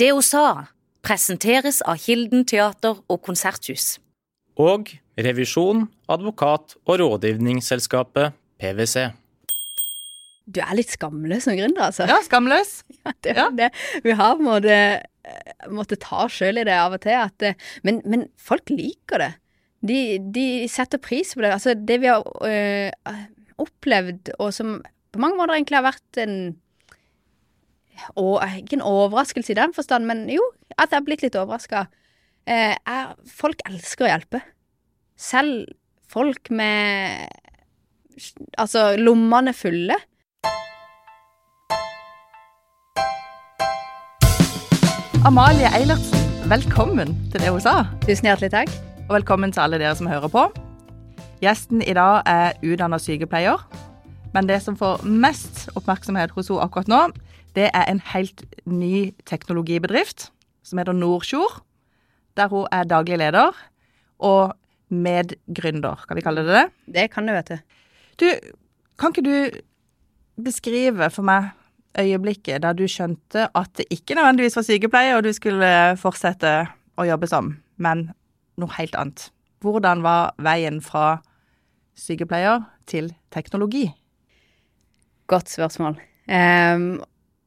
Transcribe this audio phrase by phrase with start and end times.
[0.00, 0.44] Det hun sa,
[1.04, 3.98] presenteres av Kilden teater og konserthus.
[4.58, 9.08] Og revisjon, advokat og rådgivningsselskapet PwC.
[10.44, 12.04] Du er litt skamløs som gründer, altså.
[12.10, 12.82] Ja, skamløs.
[13.24, 13.46] Det er Ja.
[13.50, 13.70] det.
[14.04, 17.16] Vi har på en måte eh, måtte ta sjøl i det av og til.
[17.16, 17.46] At,
[17.86, 19.30] men, men folk liker det.
[19.84, 19.98] De,
[20.32, 21.52] de setter pris på det.
[21.56, 23.16] Altså, det vi har øh,
[23.60, 24.78] opplevd, og som
[25.14, 26.36] på mange måter egentlig har vært en
[28.18, 30.42] Ikke en overraskelse i den forstand, men jo,
[30.78, 31.86] at jeg har blitt litt overraska.
[32.46, 32.74] Eh,
[33.30, 34.42] folk elsker å hjelpe.
[35.16, 35.72] Selv
[36.10, 37.30] folk med
[38.58, 39.96] Altså, lommene fulle.
[45.26, 47.88] Amalie Eilertsen, velkommen til det hun sa.
[48.04, 48.70] Tusen hjertelig takk.
[49.08, 50.44] Og velkommen til alle dere som hører på.
[51.42, 53.66] Gjesten i dag er utdanna sykepleier.
[54.34, 57.00] Men det som får mest oppmerksomhet hos henne akkurat nå,
[57.54, 60.28] det er en helt ny teknologibedrift
[60.66, 61.62] som heter Nordsjord.
[62.34, 63.54] Der hun er daglig leder
[64.18, 64.54] og
[64.90, 66.64] medgründer, kan vi kalle det det?
[66.94, 67.58] Det kan du, vet du.
[68.20, 68.26] Du,
[68.98, 69.60] kan ikke du
[70.44, 71.52] beskrive for meg
[71.98, 76.54] øyeblikket da du skjønte at det ikke nødvendigvis var sykepleier og du skulle fortsette
[76.98, 78.08] å jobbe som, men
[78.58, 79.28] noe helt annet?
[79.64, 81.20] Hvordan var veien fra
[81.98, 83.86] sykepleier til teknologi?
[85.30, 85.96] Godt spørsmål.
[86.28, 87.00] Ehm,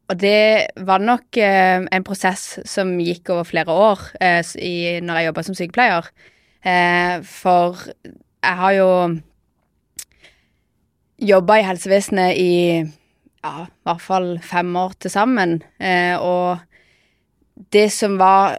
[0.07, 5.19] og det var nok eh, en prosess som gikk over flere år eh, i, når
[5.19, 6.11] jeg jobba som sykepleier.
[6.63, 8.91] Eh, for jeg har jo
[11.27, 12.53] jobba i helsevesenet i
[13.43, 15.59] ja, i hvert fall fem år til sammen.
[15.79, 16.57] Eh, og
[17.73, 18.57] det som var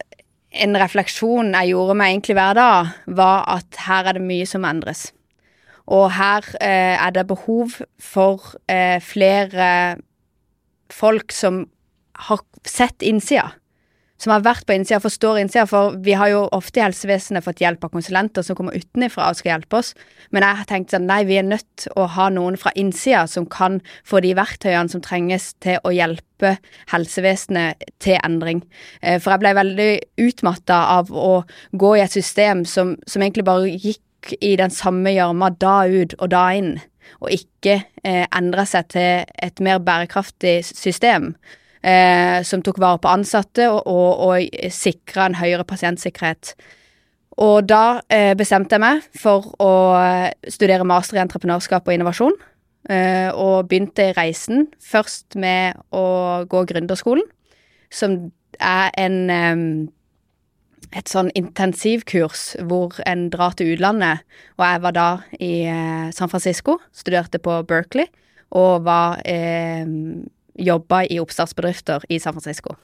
[0.53, 4.67] en refleksjon jeg gjorde meg egentlig hver dag, var at her er det mye som
[4.69, 5.09] endres.
[5.89, 9.97] Og her eh, er det behov for eh, flere
[10.93, 11.67] folk som
[12.29, 13.53] har sett innsida.
[14.19, 15.63] Som har vært på innsida, forstår innsida.
[15.71, 19.39] For vi har jo ofte i helsevesenet fått hjelp av konsulenter som kommer utenfra og
[19.39, 19.93] skal hjelpe oss.
[20.35, 23.23] Men jeg har tenkt sånn, nei, vi er nødt til å ha noen fra innsida
[23.31, 23.79] som kan
[24.09, 26.57] få de verktøyene som trenges til å hjelpe
[26.91, 28.65] helsevesenet til endring.
[29.03, 29.91] Eh, For jeg ble veldig
[30.27, 31.45] utmatta av å
[31.79, 36.19] gå i et system som, som egentlig bare gikk i den samme gjørma da ut
[36.19, 36.81] og da inn,
[37.21, 41.35] og ikke eh, endra seg til et mer bærekraftig system.
[41.79, 46.57] Eh, som tok vare på ansatte og, og, og sikra en høyere pasientsikkerhet.
[47.39, 52.35] Og da eh, bestemte jeg meg for å eh, studere master i entreprenørskap og innovasjon.
[52.89, 57.27] Eh, og begynte reisen først med å gå gründerskolen,
[57.93, 59.65] som er en eh,
[60.97, 64.25] et sånn intensivkurs hvor en drar til utlandet.
[64.57, 68.09] Og jeg var da i eh, San Francisco, studerte på Berkeley,
[68.57, 69.85] og var eh,
[70.59, 72.79] jobba i oppstartsbedrifter i San Francisco.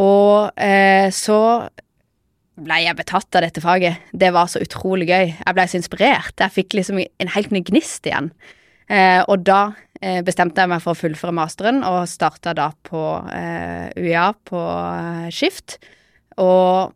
[0.00, 1.40] Og eh, så
[2.62, 4.10] ble jeg betatt av dette faget.
[4.12, 5.32] Det var så utrolig gøy.
[5.34, 6.34] Jeg ble så inspirert.
[6.38, 8.30] Jeg fikk liksom en helt ny gnist igjen.
[8.92, 13.04] Eh, og da eh, bestemte jeg meg for å fullføre masteren, og starta da på
[13.32, 15.78] eh, UiA på eh, skift.
[16.40, 16.92] Og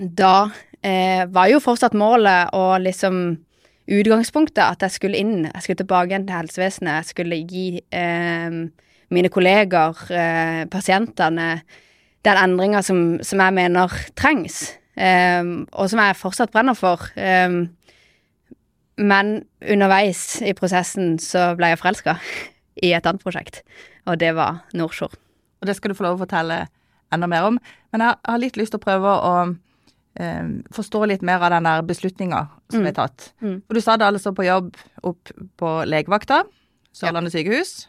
[0.00, 0.50] da
[0.82, 3.20] eh, var jo fortsatt målet og liksom
[3.90, 7.00] utgangspunktet at jeg skulle inn, jeg skulle tilbake igjen til helsevesenet.
[7.00, 8.58] Jeg skulle gi eh,
[9.10, 11.50] mine kolleger, eh, pasientene,
[12.24, 14.62] den endringa som, som jeg mener trengs,
[14.96, 17.10] eh, og som jeg fortsatt brenner for.
[17.16, 17.66] Eh,
[19.00, 19.32] men
[19.64, 22.18] underveis i prosessen så ble jeg forelska
[22.84, 23.62] i et annet prosjekt,
[24.06, 25.16] og det var Nordsjord.
[25.60, 26.62] Og det skal du få lov å fortelle
[27.12, 27.58] enda mer om.
[27.92, 29.32] Men jeg har litt lyst til å prøve å
[30.18, 32.86] forstå litt mer av den der beslutninga som Mm.
[32.88, 33.32] er tatt.
[33.40, 33.62] Mm.
[33.66, 36.44] For du satt altså på jobb opp på legevakta,
[36.92, 37.86] Sørlandet sykehus.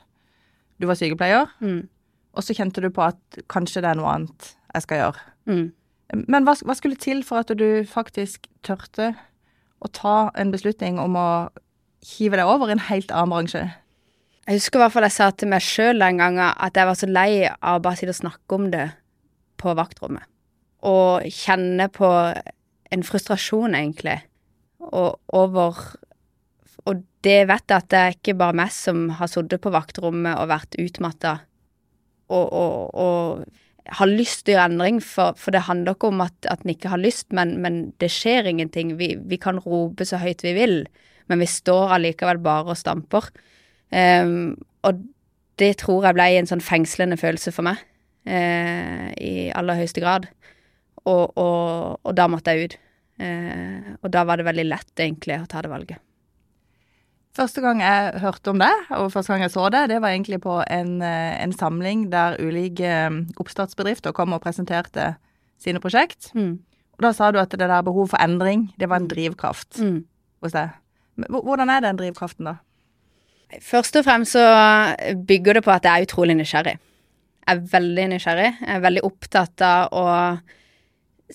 [0.79, 1.87] Du var sykepleier, Mm.
[2.35, 3.17] og så kjente du på at
[3.49, 5.19] kanskje det er noe annet jeg skal gjøre.
[5.47, 5.71] Mm.
[6.27, 9.15] Men hva, hva skulle til for at du faktisk tørte
[9.81, 11.49] å ta en beslutning om å
[12.03, 13.73] hive deg over i en helt annen bransje?
[14.47, 16.95] Jeg husker i hvert fall jeg sa til meg sjøl den gangen at jeg var
[16.95, 18.91] så lei av å bare sitte og snakke om det
[19.57, 20.23] på vaktrommet.
[20.87, 22.09] Og kjenne på
[22.91, 24.19] en frustrasjon, egentlig,
[24.81, 25.77] og over
[26.89, 30.39] Og det vet jeg at det er ikke bare meg som har sittet på vaktrommet
[30.41, 31.35] og vært utmatta
[32.31, 33.43] og, og, og
[33.99, 36.73] har lyst til å gjøre endring, for, for det handler ikke om at, at en
[36.73, 38.95] ikke har lyst, men, men det skjer ingenting.
[38.99, 40.75] Vi, vi kan rope så høyt vi vil,
[41.29, 43.29] men vi står allikevel bare og stamper.
[43.91, 44.55] Um,
[44.87, 45.01] og
[45.61, 47.81] det tror jeg ble en sånn fengslende følelse for meg,
[48.25, 50.29] eh, i aller høyeste grad.
[51.09, 52.75] Og, og, og da måtte jeg ut.
[53.21, 56.01] Eh, og da var det veldig lett, egentlig, å ta det valget.
[57.37, 60.41] Første gang jeg hørte om det, og første gang jeg så det, det var egentlig
[60.43, 65.13] på en, eh, en samling der ulike eh, oppstartsbedrifter kom og presenterte
[65.61, 66.33] sine prosjekt.
[66.35, 66.57] Mm.
[66.97, 70.03] Og da sa du at det der behov for endring, det var en drivkraft Mm.
[70.43, 70.75] hos deg.
[71.29, 72.55] Hvordan er den drivkraften, da?
[73.61, 74.43] Først og fremst så
[75.27, 76.77] bygger det på at jeg er utrolig nysgjerrig.
[77.41, 78.51] Jeg er veldig nysgjerrig.
[78.61, 80.05] Jeg er veldig opptatt av å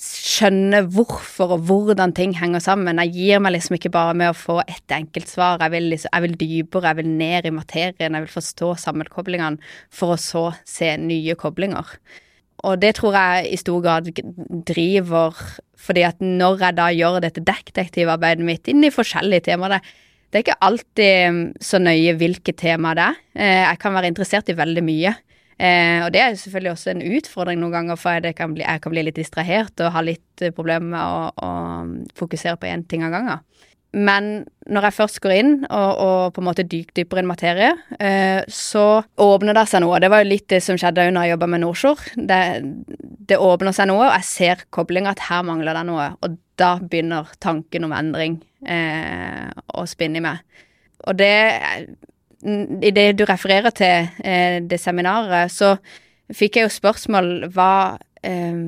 [0.00, 3.00] skjønne hvorfor og hvordan ting henger sammen.
[3.04, 5.60] Jeg gir meg liksom ikke bare med å få ett enkelt svar.
[5.62, 9.74] Jeg vil, liksom, jeg vil dypere, jeg vil ned i materien, jeg vil forstå sammenkoblingene
[9.94, 11.96] for å så se nye koblinger.
[12.66, 14.10] Og det tror jeg i stor grad
[14.66, 15.36] driver
[15.86, 19.80] fordi at når jeg da gjør dette detektivarbeidet mitt inn i forskjellige temaer det,
[20.32, 23.20] det er ikke alltid så nøye hvilket tema det er.
[23.36, 25.12] Eh, Jeg kan være interessert i veldig mye.
[25.56, 28.82] Eh, og det er selvfølgelig også en utfordring noen ganger, for jeg kan bli, jeg
[28.84, 32.84] kan bli litt distrahert og ha litt eh, problemer med å, å fokusere på én
[32.88, 33.46] ting av gangen.
[33.96, 38.42] Men når jeg først går inn og, og på en måte dykdyper inn materie, eh,
[38.52, 40.00] så åpner det seg noe.
[40.02, 42.02] Det var jo litt det som skjedde når jeg jobba med Nordsjord.
[42.28, 42.40] Det,
[43.30, 46.10] det åpner seg noe, og jeg ser koblinga at her mangler det noe.
[46.20, 48.36] Og da begynner tanken om endring
[48.68, 50.44] eh, å spinne i meg.
[51.06, 51.32] Og det
[52.44, 55.76] i det du refererer til, eh, det seminaret, så
[56.34, 58.58] fikk jeg jo spørsmål hva, eh,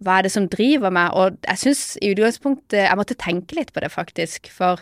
[0.00, 3.72] hva er det som driver meg, og jeg syns i utgangspunktet jeg måtte tenke litt
[3.74, 4.48] på det, faktisk.
[4.48, 4.80] For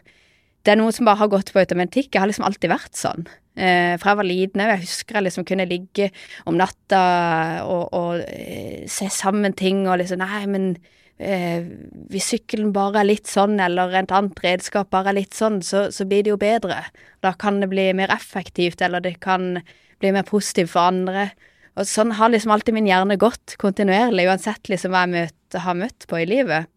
[0.65, 2.13] det er noe som bare har gått på automatikk.
[2.13, 3.27] Jeg har liksom alltid vært sånn.
[3.59, 4.71] Eh, fra jeg var liten òg.
[4.75, 6.11] Jeg husker jeg liksom kunne ligge
[6.47, 10.77] om natta og, og eh, se sammen ting og liksom Nei, men
[11.19, 11.67] eh,
[12.11, 15.89] hvis sykkelen bare er litt sånn, eller et annet redskap bare er litt sånn, så,
[15.95, 16.81] så blir det jo bedre.
[17.25, 19.61] Da kan det bli mer effektivt, eller det kan
[19.99, 21.31] bli mer positivt for andre.
[21.79, 25.79] Og sånn har liksom alltid min hjerne gått kontinuerlig, uansett liksom hva jeg møter, har
[25.79, 26.71] møtt på i livet.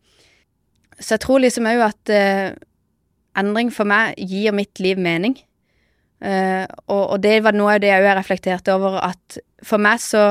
[1.01, 2.51] Så jeg tror liksom òg at eh,
[3.37, 5.37] endring for meg gir mitt liv mening.
[6.21, 10.25] Uh, og, og det var noe av det jeg reflekterte over, at for meg så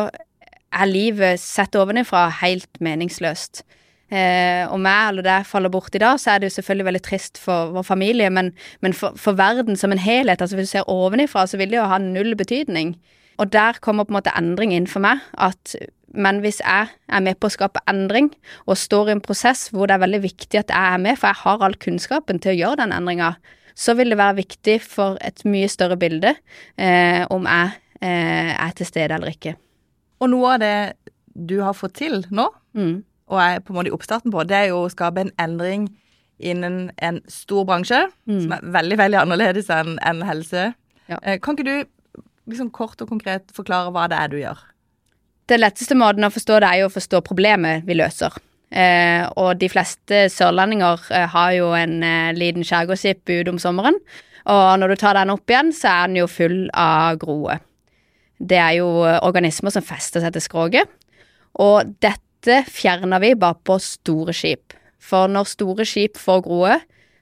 [0.71, 3.65] er livet sett ovenifra helt meningsløst.
[4.11, 7.03] Eh, og meg eller deg faller bort i dag, så er det jo selvfølgelig veldig
[7.07, 8.51] trist for vår familie, men,
[8.83, 11.79] men for, for, verden som en helhet, altså hvis du ser ovenifra, så vil det
[11.79, 12.97] jo ha null betydning.
[13.41, 15.23] Og der kommer på en måte endring inn for meg.
[15.39, 15.77] at
[16.11, 18.33] men hvis jeg er med på å skape endring,
[18.67, 21.31] og står i en prosess hvor det er veldig viktig at jeg er med, for
[21.31, 23.37] jeg har all kunnskapen til å gjøre den endringa,
[23.79, 27.71] så vil det være viktig for et mye større bilde eh, om jeg
[28.03, 29.55] eh, er til stede eller ikke.
[30.21, 30.75] Og noe av det
[31.31, 33.03] du har fått til nå, Mm.
[33.31, 35.89] Og er på en måte i oppstarten på, det er jo å skape en endring
[36.41, 38.41] innen en stor bransje, Mm.
[38.43, 40.75] som er veldig, veldig annerledes enn en helse.
[41.09, 41.19] Ja.
[41.23, 41.85] Eh, Kan ikke du
[42.51, 44.59] liksom kort og konkret forklare hva det er du gjør?
[45.51, 48.33] Den letteste måten å forstå det er jo å forstå problemet vi løser.
[48.73, 53.99] Eh, og de fleste sørlendinger eh, har jo en eh, liten skjærgårdsskip ute om sommeren.
[54.47, 57.59] Og når du tar den opp igjen, så er den jo full av groe.
[58.41, 58.87] Det er jo
[59.21, 60.89] organismer som fester seg til skroget.
[61.61, 64.75] Og dette fjerner vi bare på store skip.
[65.01, 66.79] For når store skip får groe,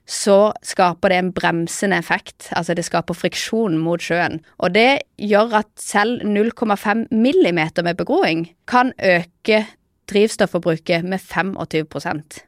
[0.09, 2.49] så skaper det en bremsende effekt.
[2.57, 4.39] Altså det skaper friksjon mot sjøen.
[4.57, 9.65] Og det gjør at selv 0,5 millimeter med begroing kan øke
[10.09, 12.39] drivstofforbruket med 25%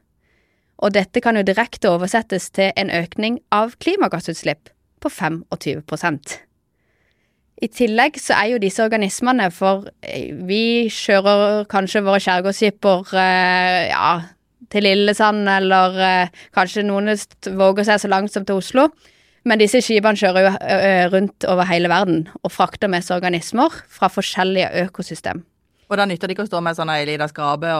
[0.78, 5.44] Og dette kan jo direkte oversettes til en økning av klimagassutslipp på 25
[7.62, 13.90] i tillegg så er jo disse organismene, for eh, vi kjører kanskje våre skjærgårdsskipper eh,
[13.92, 14.12] ja,
[14.72, 17.12] til Lillesand, eller eh, kanskje noen
[17.58, 18.88] våger seg så langt som til Oslo.
[19.46, 20.50] Men disse skipene kjører jo
[21.10, 25.40] rundt over hele verden og frakter med seg organismer fra forskjellige økosystem.
[25.90, 27.72] Og da nytter det ikke å stå med sånn ei lita skrape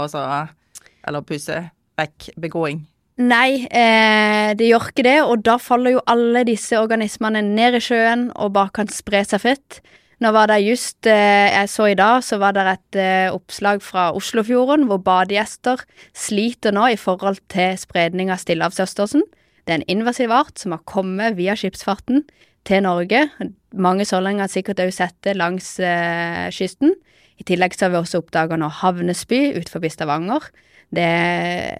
[1.06, 1.60] Eller pusse
[1.98, 2.82] vekk begroing.
[3.20, 7.82] Nei, eh, det gjør ikke det, og da faller jo alle disse organismene ned i
[7.84, 9.82] sjøen og bare kan spre seg fritt.
[10.22, 13.82] Nå var det just eh, Jeg så i dag, så var det et eh, oppslag
[13.82, 15.82] fra Oslofjorden hvor badegjester
[16.14, 19.24] sliter nå i forhold til spredning av stillehavsøstersen.
[19.66, 22.22] Det er en invasiv art som har kommet via skipsfarten
[22.68, 23.26] til Norge.
[23.74, 26.94] Mange sørlendinger har sikkert også sett det langs eh, kysten.
[27.42, 30.48] I tillegg så har vi også oppdaga nå havnespy utenfor Stavanger.
[30.92, 31.08] Det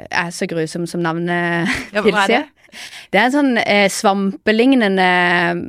[0.09, 2.13] er så grusomt som navnet Ja, hva er det?
[2.17, 2.51] tilsier.
[3.13, 5.07] Det er en sånn eh, svampelignende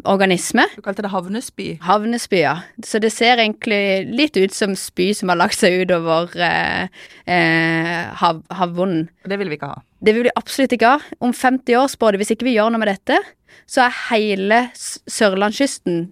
[0.07, 0.63] organisme.
[0.77, 1.65] Du kalte det havnespy.
[1.83, 2.53] Havnespy, ja.
[2.85, 6.87] Så det ser egentlig litt ut som spy som har lagt seg utover eh,
[7.27, 9.09] eh, hav, havbunnen.
[9.27, 9.81] Det vil vi ikke ha.
[10.03, 11.15] Det vil vi absolutt ikke ha.
[11.23, 13.19] Om 50 år, spår det, hvis ikke vi gjør noe med dette,
[13.67, 16.05] så er hele sørlandskysten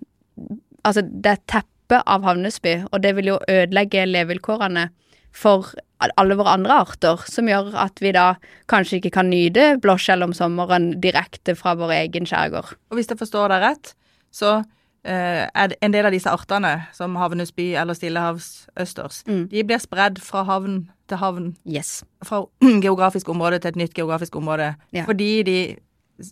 [0.82, 4.88] Altså, det er teppet av havnespy, og det vil jo ødelegge levevilkårene
[5.30, 5.68] for
[6.18, 8.36] alle våre andre arter, som gjør at vi da
[8.68, 12.74] kanskje ikke kan nyte blåskjell om sommeren direkte fra vår egen skjærgård.
[12.90, 13.94] Og hvis jeg forstår deg rett,
[14.34, 14.64] så
[15.06, 19.48] eh, er en del av disse artene, som havnesby eller stillehavsøsters, Mm.
[19.50, 22.04] de blir spredd fra havn til havn, Yes.
[22.24, 22.46] fra
[22.82, 25.06] geografisk område til et nytt geografisk område, Ja.
[25.06, 25.78] fordi de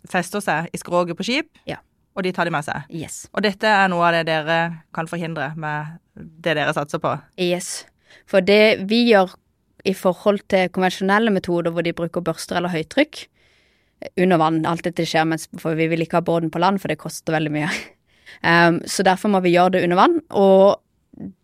[0.09, 1.77] fester seg i skroget på skip, Ja.
[2.15, 2.83] og de tar de med seg.
[2.89, 3.27] Yes.
[3.33, 7.19] Og dette er noe av det dere kan forhindre med det dere satser på.
[7.39, 7.85] Yes.
[8.25, 9.33] For det vi gjør
[9.87, 13.27] i forhold til konvensjonelle metoder hvor de bruker børster eller høytrykk
[14.19, 16.91] under vann, alt dette skjer mens For vi vil ikke ha båten på land, for
[16.91, 17.71] det koster veldig mye.
[18.45, 20.13] Um, så derfor må vi gjøre det under vann.
[20.37, 20.77] Og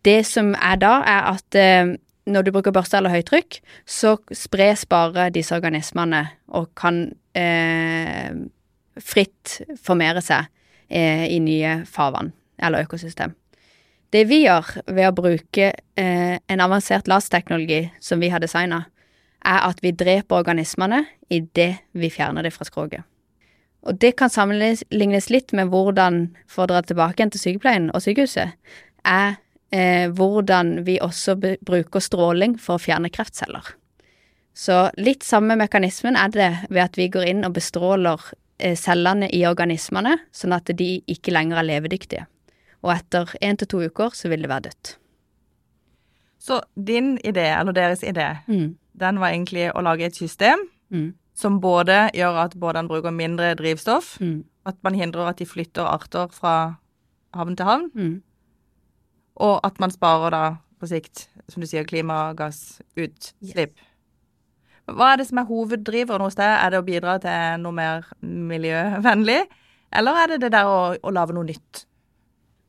[0.06, 1.90] det som er da, er at uh,
[2.30, 6.22] når du bruker børste eller høytrykk, så spres bare disse organismene
[6.56, 7.02] og kan
[7.36, 8.38] uh,
[9.02, 12.30] fritt formere seg uh, i nye farvann
[12.62, 13.34] eller økosystem.
[14.16, 18.86] Det vi gjør ved å bruke eh, en avansert laserteknologi som vi har designa,
[19.44, 23.04] er at vi dreper organismene idet vi fjerner det fra skroget.
[23.84, 28.02] Og det kan sammenlignes litt med hvordan, for å dra tilbake igjen til sykepleien og
[28.06, 28.54] sykehuset,
[29.04, 29.36] er
[29.74, 33.68] eh, hvordan vi også bruker stråling for å fjerne kreftceller.
[34.56, 38.24] Så litt samme mekanismen er det ved at vi går inn og bestråler
[38.56, 42.24] eh, cellene i organismene, sånn at de ikke lenger er levedyktige.
[42.86, 44.92] Og etter én til to uker så vil det være dødt.
[46.38, 48.28] Så din idé, eller deres idé,
[49.00, 51.14] den var egentlig å lage et system Mm.
[51.34, 54.44] som både gjør at båtene bruker mindre drivstoff, Mm.
[54.66, 56.76] at man hindrer at de flytter arter fra
[57.34, 58.22] havn til havn, Mm.
[59.36, 63.74] og at man sparer da på sikt, som du sier, klimagassutslipp.
[64.86, 66.44] Hva er det som er hoveddriveren hos deg?
[66.64, 69.46] Er det å bidra til noe mer miljøvennlig,
[69.92, 71.85] eller er det det der å, å lage noe nytt?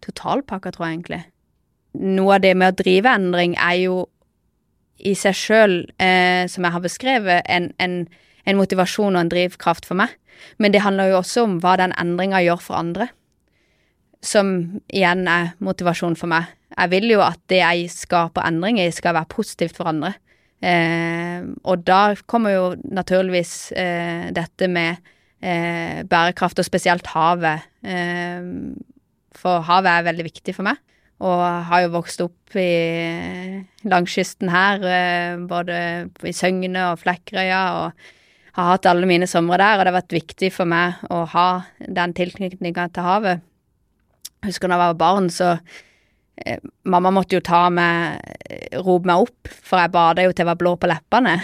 [0.05, 1.23] Totalpakka, tror jeg egentlig.
[1.97, 3.97] Noe av det med å drive endring er jo
[4.97, 7.99] i seg sjøl, eh, som jeg har beskrevet, en, en,
[8.45, 10.13] en motivasjon og en drivkraft for meg.
[10.61, 13.09] Men det handler jo også om hva den endringa gjør for andre.
[14.25, 16.49] Som igjen er motivasjon for meg.
[16.73, 20.13] Jeg vil jo at det jeg skaper endring i, skal være positivt for andre.
[20.57, 24.97] Eh, og da kommer jo naturligvis eh, dette med
[25.41, 27.65] eh, bærekraft, og spesielt havet.
[29.47, 30.77] Eh, for havet er veldig viktig for meg.
[31.17, 37.91] Og har jo vokst opp i, langkysten her, eh, både i Søgne og Flekkerøya, og
[38.53, 41.63] har hatt alle mine somre der, og det har vært viktig for meg å ha
[41.79, 43.41] den tilknytninga til havet.
[44.41, 45.57] Jeg husker da jeg var barn, så
[46.45, 48.21] eh, Mamma måtte jo ta meg
[48.85, 51.39] rope meg opp, for jeg bada jo til jeg var blå på leppene.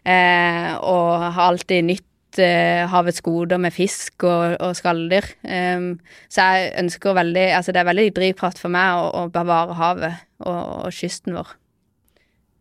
[0.00, 5.26] Eh, og har alltid nytt eh, havets goder med fisk og, og skalldyr.
[5.42, 5.94] Um,
[6.30, 10.26] så jeg ønsker veldig Altså, det er veldig drivkraft for meg å, å bevare havet
[10.44, 11.56] og, og kysten vår.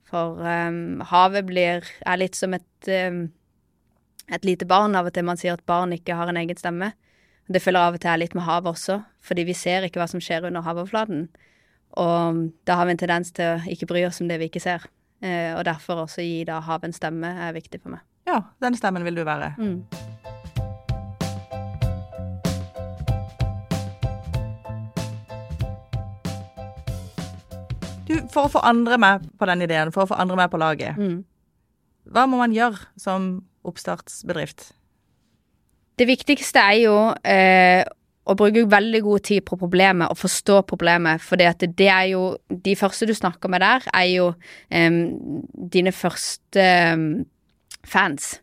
[0.09, 3.27] For um, havet blir er litt som et um,
[4.29, 5.25] et lite barn av og til.
[5.27, 6.93] Man sier at barn ikke har en egen stemme.
[7.49, 10.21] Det følger av og til litt med havet også, fordi vi ser ikke hva som
[10.21, 11.27] skjer under havoverflaten.
[11.97, 14.61] Og da har vi en tendens til å ikke bry oss om det vi ikke
[14.61, 14.85] ser.
[15.25, 18.05] Eh, og derfor også gi da havet en stemme er viktig for meg.
[18.29, 19.53] Ja, den stemmen vil du være.
[19.57, 19.79] Mm.
[28.09, 30.57] Du, for å få andre med på den ideen, for å få andre med på
[30.61, 31.23] laget, Mm.
[32.09, 34.71] hva må man gjøre som oppstartsbedrift?
[35.99, 37.83] Det viktigste er jo eh,
[38.25, 42.37] å bruke veldig god tid på problemet og forstå problemet, for det, det er jo
[42.49, 44.33] De første du snakker med der, er jo
[44.71, 44.89] eh,
[45.69, 47.25] dine første em,
[47.87, 48.37] fans.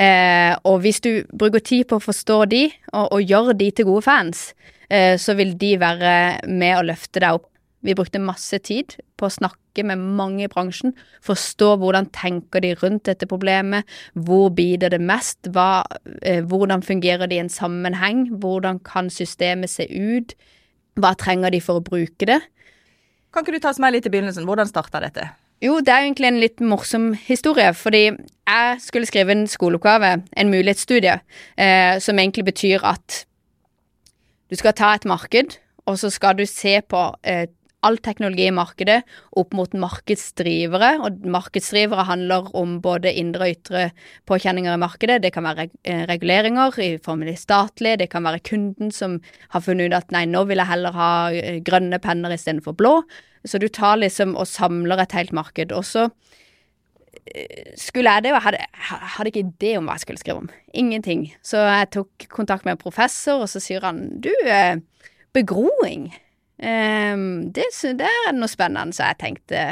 [0.00, 3.88] Eh, og hvis du bruker tid på å forstå de, og, og gjøre de til
[3.88, 4.52] gode fans,
[4.88, 6.14] eh, så vil de være
[6.48, 7.48] med å løfte deg opp.
[7.82, 10.92] Vi brukte masse tid på å snakke med mange i bransjen,
[11.26, 15.82] forstå hvordan tenker de rundt dette problemet, hvor biter det mest, hva,
[16.22, 20.36] eh, hvordan fungerer det i en sammenheng, hvordan kan systemet se ut,
[21.00, 22.40] hva trenger de for å bruke det.
[23.32, 24.46] Kan ikke du ta oss med litt i begynnelsen?
[24.46, 25.30] Hvordan starta dette?
[25.62, 30.50] Jo, det er egentlig en litt morsom historie, fordi jeg skulle skrive en skoleoppgave, en
[30.50, 31.20] mulighetsstudie,
[31.54, 33.22] eh, som egentlig betyr at
[34.50, 35.54] du skal ta et marked,
[35.86, 37.46] og så skal du se på eh,
[37.86, 39.00] all teknologi i markedet
[39.38, 43.84] opp mot markedsdrivere, og markedsdrivere handler om både indre og ytre
[44.30, 45.20] påkjenninger i markedet.
[45.24, 49.18] Det kan være eh, reguleringer i form av statlige, det kan være kunden som
[49.54, 53.00] har funnet ut at nei, nå vil jeg heller ha eh, grønne penner istedenfor blå.
[53.44, 55.74] Så du tar liksom og samler et helt marked.
[55.74, 56.06] Og så
[57.26, 58.62] eh, skulle jeg det, og hadde,
[59.18, 60.50] hadde ikke idé om hva jeg skulle skrive om.
[60.70, 61.32] Ingenting.
[61.42, 64.30] Så jeg tok kontakt med en professor, og så sier han du,
[65.34, 66.12] begroing,
[66.62, 67.22] eh,
[67.54, 68.96] det, der er det noe spennende.
[68.96, 69.66] Så jeg tenkte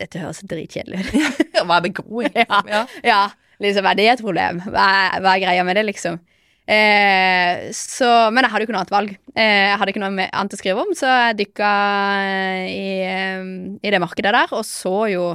[0.00, 1.54] dette høres dritkjedelig ut.
[1.60, 2.34] Hva er begroing?
[2.40, 2.60] Ja.
[2.70, 2.82] Ja.
[3.04, 3.22] ja,
[3.62, 4.62] liksom, er det et problem?
[4.64, 4.86] Hva
[5.20, 6.20] hva er greia med det, liksom?
[6.70, 9.14] Eh, så, men jeg hadde jo ikke noe annet valg.
[9.34, 11.70] Eh, jeg hadde ikke noe annet å skrive om, så jeg dykka
[12.70, 13.48] i, eh,
[13.82, 15.30] i det markedet der, og så jo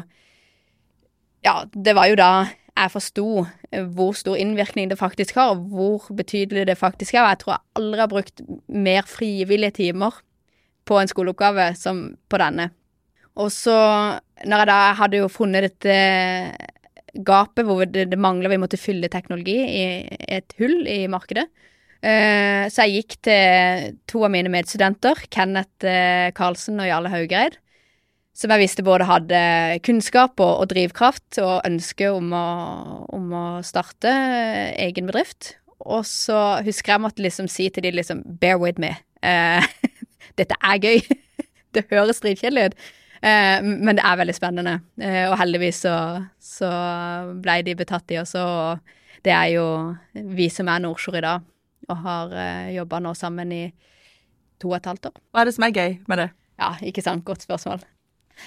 [1.45, 2.29] Ja, det var jo da
[2.75, 3.25] jeg forsto
[3.93, 7.21] hvor stor innvirkning det faktisk har, og hvor betydelig det faktisk er.
[7.21, 10.17] Og jeg tror jeg aldri har brukt mer frivillige timer
[10.85, 12.69] på en skoleoppgave som på denne.
[13.41, 13.75] Og så,
[14.47, 15.97] når jeg da hadde jo funnet dette
[17.25, 19.83] gapet hvor det, det mangla, vi måtte fylle teknologi i
[20.37, 21.47] et hull i markedet.
[22.05, 27.57] Eh, så jeg gikk til to av mine medstudenter, Kenneth eh, Karlsen og Jarle Haugereid,
[28.35, 29.41] som jeg visste både hadde
[29.87, 32.47] kunnskap og, og drivkraft og ønske om å,
[33.15, 35.55] om å starte eh, egen bedrift.
[35.85, 38.93] Og så husker jeg måtte liksom si til de liksom Bear with me.
[39.25, 39.65] Eh,
[40.39, 41.01] dette er gøy.
[41.75, 42.85] det høres dritkjedelig ut.
[43.25, 44.77] Eh, men det er veldig spennende.
[45.01, 45.95] Eh, og heldigvis så,
[46.41, 46.71] så
[47.41, 48.43] ble de betatt i også.
[48.45, 49.67] Og det er jo
[50.37, 51.45] vi som er Nordsjord i dag,
[51.89, 53.63] og har eh, jobba nå sammen i
[54.61, 55.17] to og et halvt år.
[55.31, 56.29] Hva er det som er gøy med det?
[56.61, 57.25] Ja, ikke sant.
[57.27, 57.83] Godt spørsmål.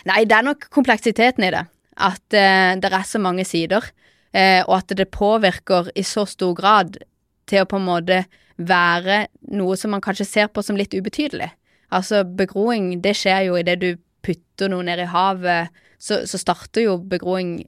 [0.08, 1.64] Nei, det er nok kompleksiteten i det.
[1.98, 3.90] At eh, det er så mange sider,
[4.32, 7.00] eh, og at det påvirker i så stor grad
[7.48, 8.22] til å på en måte
[8.58, 11.50] være noe som man kanskje ser på som litt ubetydelig.
[11.94, 13.90] Altså, begroing, det skjer jo idet du
[14.24, 17.62] putter noe ned i havet, så, så starter jo begroing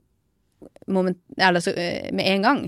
[0.91, 2.61] moment, eller så, eh, med en gang.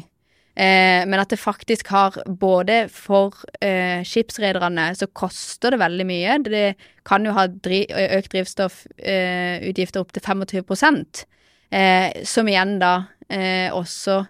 [0.53, 6.39] Eh, men at det faktisk har både for eh, skipsrederne så koster det veldig mye.
[6.45, 6.65] Det
[7.09, 11.25] kan jo ha dri økt drivstoffutgifter eh, opp til 25
[11.73, 12.93] eh, som igjen da
[13.33, 14.23] eh, også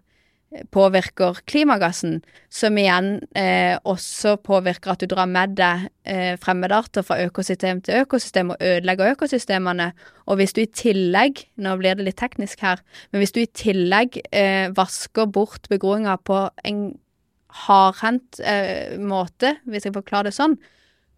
[0.75, 2.21] påvirker klimagassen,
[2.53, 8.03] som igjen eh, også påvirker at du drar med deg eh, fremmedarter fra økosystem til
[8.03, 9.93] økosystem og ødelegger økosystemene.
[10.27, 13.49] Og hvis du i tillegg, nå blir det litt teknisk her, men hvis du i
[13.49, 16.85] tillegg eh, vasker bort begroinga på en
[17.67, 20.57] hardhendt eh, måte, hvis jeg forklarer det sånn,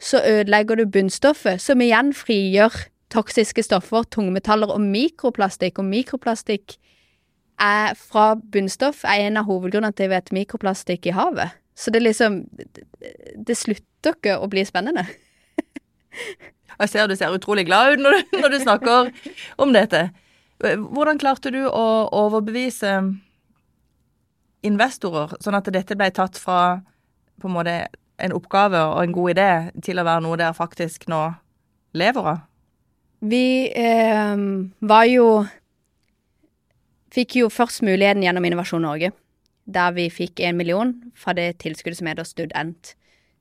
[0.02, 5.78] så ødelegger du bunnstoffet, som igjen frigjør toksiske stoffer, tungmetaller og mikroplastikk.
[5.78, 6.76] Og mikroplastikk
[7.60, 11.54] er fra bunnstoff er en av hovedgrunnene til at vi vet mikroplastikk i havet.
[11.74, 12.44] Så det liksom
[13.46, 15.06] Det slutter ikke å bli spennende.
[16.78, 19.10] Jeg ser du ser utrolig glad ut når du, når du snakker
[19.58, 20.08] om dette.
[20.58, 22.96] Hvordan klarte du å overbevise
[24.64, 26.80] investorer, sånn at dette ble tatt fra
[27.40, 27.76] på en måte
[28.22, 29.48] en oppgave og en god idé
[29.84, 31.22] til å være noe dere faktisk nå
[31.98, 32.42] lever av?
[33.24, 34.44] Vi eh,
[34.80, 35.28] var jo
[37.14, 39.12] Fikk jo først muligheten gjennom Innovasjon Norge,
[39.70, 42.94] der vi fikk en million fra det tilskuddet som heter Student.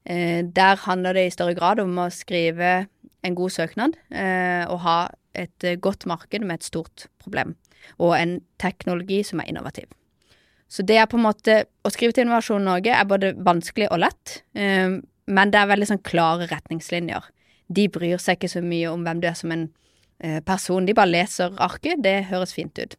[0.06, 2.86] Eh, der handler det i større grad om å skrive
[3.24, 4.98] en god søknad eh, og ha
[5.34, 7.56] et eh, godt marked med et stort problem,
[7.98, 9.90] og en teknologi som er innovativ.
[10.70, 14.04] Så det er på en måte Å skrive til Innovasjon Norge er både vanskelig og
[14.06, 17.26] lett, eh, men det er veldig sånn klare retningslinjer.
[17.74, 19.72] De bryr seg ikke så mye om hvem du er som en
[20.48, 22.94] person, de bare leser arket, det høres fint ut.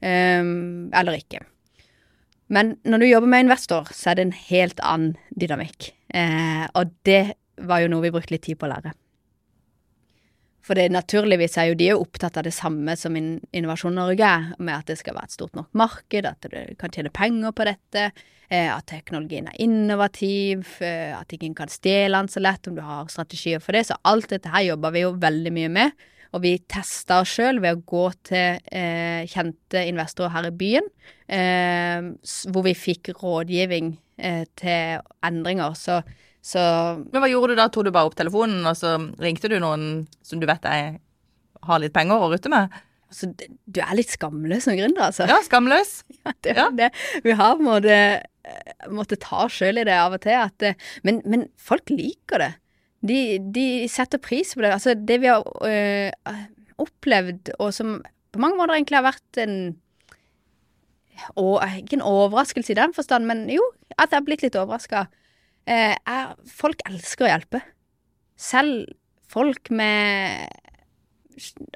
[0.00, 1.42] Um, eller ikke.
[2.50, 5.92] Men når du jobber med investor, så er det en helt annen dynamikk.
[6.10, 8.92] Eh, og det var jo noe vi brukte litt tid på å lære.
[10.66, 14.74] For det naturligvis er jo de opptatt av det samme som Innovasjon Norge er, med
[14.74, 18.04] at det skal være et stort nok marked, at du kan tjene penger på dette,
[18.50, 22.82] eh, at teknologien er innovativ, eh, at ingen kan stjele den så lett om du
[22.82, 23.86] har strategier for det.
[23.88, 26.08] Så alt dette her jobber vi jo veldig mye med.
[26.30, 30.86] Og vi testa oss sjøl ved å gå til eh, kjente investorer her i byen,
[31.26, 32.10] eh,
[32.52, 35.74] hvor vi fikk rådgivning eh, til endringer.
[35.78, 36.00] Så,
[36.38, 36.62] så
[37.02, 37.66] Men hva gjorde du da?
[37.72, 41.00] Tok du bare opp telefonen, og så ringte du noen som du vet er,
[41.66, 42.78] har litt penger å rutte med?
[43.10, 43.26] altså,
[43.66, 45.26] du er litt skamløs som gründer, altså.
[45.30, 46.00] Ja, skamløs.
[46.20, 46.66] Ja, det, Ja.
[46.70, 46.90] det.
[47.24, 47.94] Vi har på en måte
[48.92, 50.36] måttet ta sjøl i det av og til.
[50.36, 52.50] At, men, men folk liker det.
[53.06, 54.72] De, de setter pris på det.
[54.74, 56.40] Altså, det vi har øh,
[56.80, 59.56] opplevd, og som på mange måter egentlig har vært en
[61.36, 63.60] og, Ikke en overraskelse i den forstand, men jo,
[63.98, 65.04] at jeg har blitt litt overraska.
[65.68, 65.92] Eh,
[66.48, 67.60] folk elsker å hjelpe.
[68.40, 68.94] Selv
[69.30, 70.48] folk med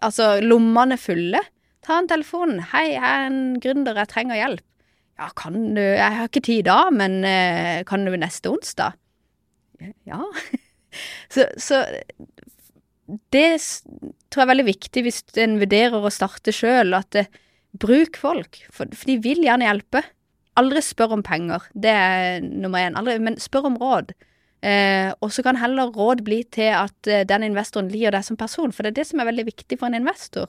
[0.04, 1.40] Altså, lommene fulle.
[1.84, 2.58] Ta en telefon.
[2.60, 4.64] 'Hei, jeg er en gründer, jeg trenger hjelp.'
[5.18, 8.96] Ja, kan du Jeg har ikke tid da, men eh, kan du neste onsdag?
[10.06, 10.20] Ja.
[11.33, 11.85] så, så
[13.35, 13.48] det
[14.33, 17.26] tror jeg er veldig viktig hvis en vurderer å starte sjøl, at det,
[17.74, 20.04] bruk folk, for, for de vil gjerne hjelpe.
[20.61, 22.94] Aldri spør om penger, det er nummer én.
[22.98, 24.14] Aldri, men spør om råd.
[24.64, 28.38] Eh, og så kan heller råd bli til at eh, den investoren liker deg som
[28.40, 30.48] person, for det er det som er veldig viktig for en investor.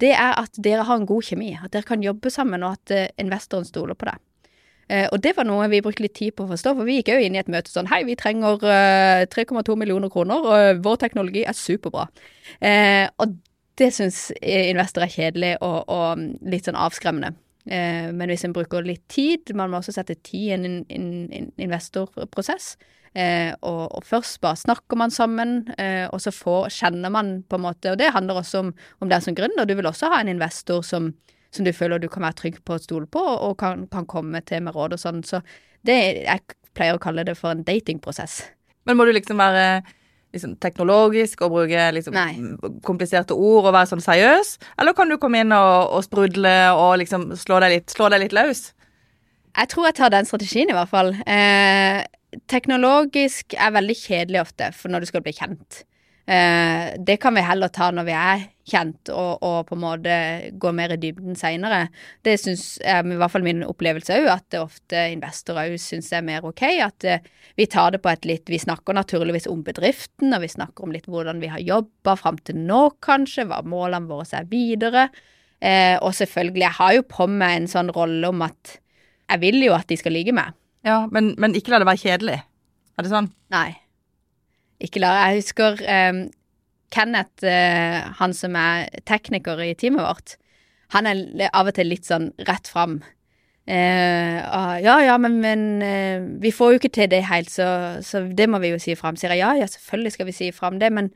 [0.00, 1.50] det er at dere har en god kjemi.
[1.60, 4.22] At dere kan jobbe sammen, og at eh, investoren stoler på deg.
[4.90, 7.12] Eh, og det var noe vi brukte litt tid på å forstå, for vi gikk
[7.12, 10.98] jo inn i et møte sånn Hei, vi trenger eh, 3,2 millioner kroner, og vår
[11.04, 12.08] teknologi er superbra.
[12.58, 13.38] Eh, og
[13.80, 17.32] det syns investorer er kjedelig og, og litt sånn avskremmende.
[17.70, 21.10] Eh, men hvis en bruker litt tid, man må også sette tid i en, en,
[21.36, 22.74] en investorprosess.
[23.14, 27.58] Eh, og, og, først bare snakker man sammen, eh, og så får, kjenner man på
[27.58, 28.70] en måte Og det handler også om,
[29.02, 29.66] om deg som gründer.
[29.66, 31.10] Du vil også ha en investor som,
[31.50, 34.42] som, du føler du kan være trygg på å stole på, og kan, kan komme
[34.46, 35.22] til med råd og sånn.
[35.26, 35.42] Så
[35.86, 38.42] det, jeg pleier å kalle det for en datingprosess.
[38.88, 39.82] Men må du liksom være
[40.34, 42.16] liksom, teknologisk og bruke liksom,
[42.86, 44.54] kompliserte ord og være sånn seriøs?
[44.80, 48.24] Eller kan du komme inn og, og sprudle og liksom slå deg litt, slå deg
[48.24, 48.70] litt løs?
[49.58, 51.12] Jeg tror jeg tar den strategien, i hvert fall.
[51.26, 52.04] Eh,
[52.50, 55.82] teknologisk er veldig kjedelig ofte, for når du skal bli kjent.
[56.30, 60.16] Eh, det kan vi heller ta når vi er kjent, og, og på en måte
[60.62, 61.88] gå mer i dybden seinere.
[62.22, 66.12] Det syns eh, i hvert fall min opplevelse òg, at det ofte investorer òg syns
[66.14, 66.62] er mer ok.
[66.86, 67.26] At eh,
[67.58, 70.94] vi tar det på et litt Vi snakker naturligvis om bedriften, og vi snakker om
[70.94, 75.08] litt hvordan vi har jobba fram til nå, kanskje, hva målene våre er videre.
[75.58, 78.78] Eh, og selvfølgelig, jeg har jo på meg en sånn rolle om at
[79.30, 80.54] jeg vil jo at de skal like meg.
[80.86, 82.42] Ja, men, men ikke la det være kjedelig.
[82.94, 83.34] Er det sånn?
[83.50, 83.80] Nei
[84.80, 85.30] ikke Lara.
[85.30, 86.20] Jeg husker um,
[86.90, 90.36] Kenneth, uh, han som er tekniker i teamet vårt,
[90.90, 93.00] han er av og til litt sånn rett fram.
[93.70, 94.40] Uh,
[94.82, 97.68] ja, ja, men, men uh, vi får jo ikke til det helt, så,
[98.02, 99.18] så, det må vi jo si fram.
[99.20, 101.12] Sier jeg ja, ja, selvfølgelig skal vi si fram det, men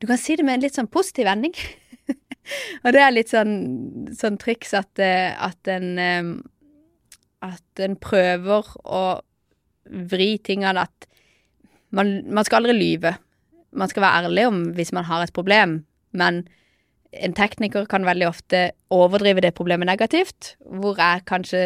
[0.00, 1.56] du kan si det med en litt sånn positiv vending.
[2.84, 3.54] og det er litt sånn,
[4.16, 6.34] sånn triks at, at en um,
[7.44, 9.20] At en prøver å
[9.84, 11.08] vri tingene at
[11.94, 13.14] man, man, skal aldri lyve.
[13.72, 16.44] Man skal være ærlig om hvis man har et problem, men
[17.14, 21.64] en tekniker kan veldig ofte overdrive det problemet negativt, hvor jeg kanskje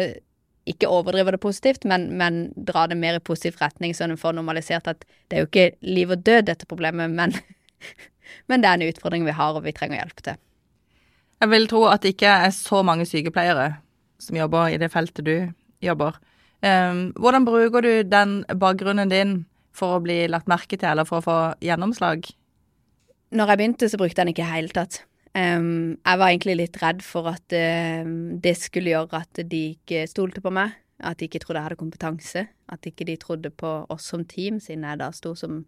[0.69, 4.35] ikke overdriver det positivt, men, men drar det mer i positiv retning, så en får
[4.37, 7.33] normalisert at det er jo ikke liv og død, dette problemet, men,
[8.49, 10.39] men det er en utfordring vi har, og vi trenger hjelp til.
[11.39, 13.71] Jeg vil tro at det ikke er så mange sykepleiere
[14.19, 15.35] som jobber i det feltet du
[15.81, 16.19] jobber.
[16.59, 19.37] Um, hvordan bruker du den bakgrunnen din
[19.79, 22.27] for å bli lagt merke til, eller for å få gjennomslag?
[23.35, 25.03] Når jeg begynte, så brukte jeg den ikke i hele tatt.
[25.37, 28.07] Um, jeg var egentlig litt redd for at uh,
[28.41, 30.73] det skulle gjøre at de ikke stolte på meg.
[30.99, 32.45] At de ikke trodde jeg hadde kompetanse.
[32.73, 35.61] At ikke de trodde på oss som team, siden jeg da sto som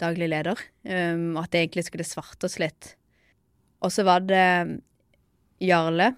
[0.00, 0.58] daglig leder.
[0.86, 2.94] Um, at det egentlig skulle svarte oss litt.
[3.82, 4.46] Og så var det
[5.62, 6.12] Jarle,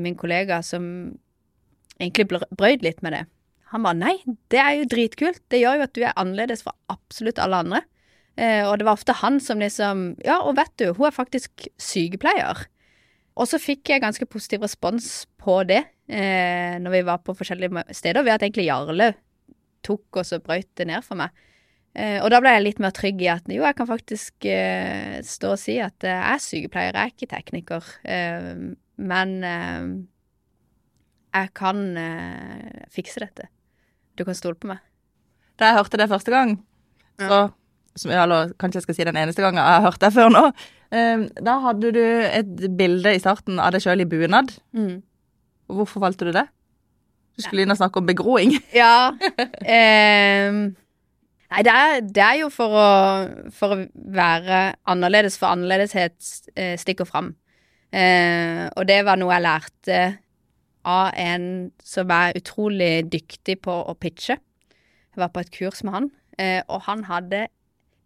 [0.00, 0.84] min kollega, som
[2.00, 2.26] egentlig
[2.56, 3.24] brøyd litt med det.
[3.70, 4.16] Han bare nei,
[4.50, 5.42] det er jo dritkult.
[5.52, 7.82] Det gjør jo at du er annerledes fra absolutt alle andre.
[8.40, 11.68] Eh, og det var ofte han som liksom Ja, og vet du, hun er faktisk
[11.78, 12.64] sykepleier.
[13.38, 17.84] Og så fikk jeg ganske positiv respons på det eh, når vi var på forskjellige
[17.94, 19.12] steder, ved at egentlig Jarle
[19.86, 21.32] tok og så brøyt det ned for meg.
[21.94, 25.18] Eh, og da ble jeg litt mer trygg i at jo, jeg kan faktisk eh,
[25.26, 27.88] stå og si at jeg er sykepleier, jeg er ikke tekniker.
[28.04, 28.52] Eh,
[29.00, 29.88] men eh,
[31.30, 31.82] jeg kan
[32.90, 33.46] fikse dette.
[34.20, 34.82] Du kan stole på meg.
[35.56, 36.58] Da jeg hørte det første gang,
[37.20, 37.48] så
[37.98, 40.42] som, Eller kanskje jeg skal si den eneste gangen jeg har hørt det før nå.
[40.94, 44.52] Um, da hadde du et bilde i starten av deg sjøl i bunad.
[44.76, 45.00] Mm.
[45.70, 46.46] Hvorfor valgte du det?
[47.34, 48.54] Du skulle inn og snakke om begroing.
[48.82, 49.10] ja.
[49.10, 50.62] Um,
[51.50, 52.88] nei, det er, det er, jo for å,
[53.54, 53.84] for å
[54.20, 56.18] være annerledes, for annerledeshet
[56.54, 57.34] uh, stikker fram.
[57.90, 60.02] Uh, og det var noe jeg lærte
[60.88, 64.38] av en som er utrolig dyktig på å pitche.
[65.10, 67.48] Jeg var på et kurs med han, eh, og han hadde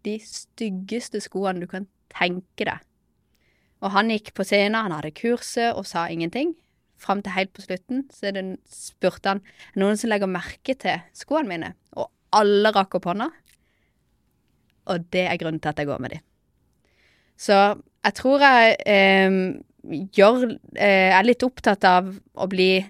[0.05, 2.83] de styggeste skoene du kan tenke deg.
[3.85, 6.55] Og han gikk på scenen, han hadde kurset og sa ingenting.
[7.01, 9.43] Fram til helt på slutten så den spurte han
[9.77, 11.73] noen som legger merke til skoene mine.
[11.99, 13.29] Og alle rakk opp hånda.
[14.89, 16.21] Og det er grunnen til at jeg går med de.
[17.37, 17.59] Så
[18.05, 19.39] jeg tror jeg eh,
[19.91, 22.85] gjør eh, Er litt opptatt av å bli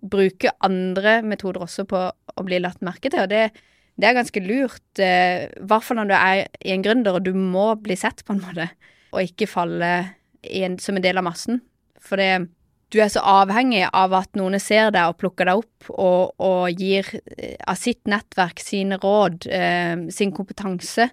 [0.00, 3.50] Bruke andre metoder også på å bli latt merke til, og det,
[4.00, 4.86] det er ganske lurt.
[4.96, 8.32] I hvert fall når du er i en gründer og du må bli sett, på
[8.32, 8.70] en måte,
[9.12, 9.90] og ikke falle
[10.40, 11.60] en, som en del av massen.
[12.00, 12.30] For det,
[12.90, 16.80] du er så avhengig av at noen ser deg og plukker deg opp og, og
[16.80, 21.10] gir eh, av sitt nettverk sine råd, eh, sin kompetanse,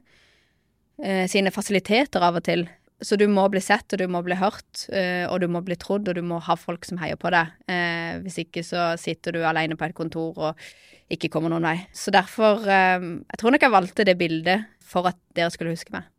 [1.03, 2.65] eh, sine fasiliteter av og til.
[2.97, 5.75] Så du må bli sett, og du må bli hørt, eh, og du må bli
[5.77, 7.51] trodd, og du må ha folk som heier på deg.
[7.69, 10.63] Eh, hvis ikke så sitter du alene på et kontor og
[11.13, 11.75] ikke kommer noen vei.
[11.93, 15.93] Så derfor eh, Jeg tror nok jeg valgte det bildet for at dere skulle huske
[15.93, 16.09] meg.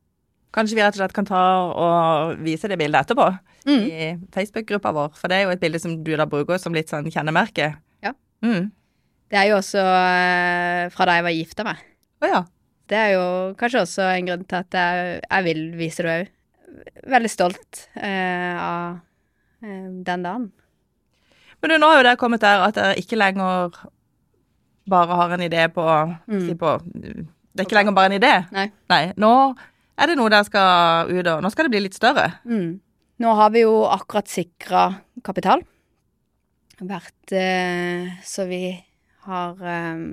[0.55, 1.43] Kanskje vi rett og slett kan ta
[1.77, 3.27] og vise det bildet etterpå
[3.69, 5.11] i Facebook-gruppa vår.
[5.19, 7.75] For det er jo et bilde som du da bruker som litt sånn kjennemerke.
[8.01, 8.14] Ja.
[8.41, 8.71] Mm.
[9.29, 9.83] Det er jo også
[10.95, 11.83] fra da jeg var gifta meg.
[12.25, 12.41] Å ja.
[12.88, 13.27] Det er jo
[13.61, 16.35] kanskje også en grunn til at jeg, jeg vil vise det òg.
[17.09, 18.98] Veldig stolt eh, av
[19.64, 20.48] eh, den dagen.
[21.62, 23.74] Men nå har jo det kommet der at dere ikke lenger
[24.88, 25.85] bare har en idé på,
[26.46, 28.35] si på Det er ikke lenger bare en idé.
[28.54, 28.68] Nei.
[28.88, 29.02] Nei.
[29.20, 29.33] Nå
[29.98, 32.28] er det noe dere skal ut og Nå skal det bli litt større.
[32.48, 32.78] Mm.
[33.18, 34.85] Nå har vi jo akkurat sikra
[35.26, 35.64] kapital.
[36.78, 38.62] Vært eh, Så vi
[39.26, 40.04] har, eh,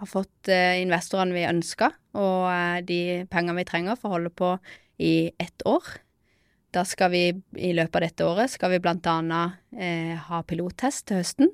[0.00, 4.32] har fått eh, investorene vi ønska, og eh, de pengene vi trenger for å holde
[4.32, 4.54] på
[4.98, 5.82] i ett år.
[6.74, 7.22] Da skal vi
[7.56, 11.52] i løpet av dette året skal vi blant annet eh, ha pilottest til høsten.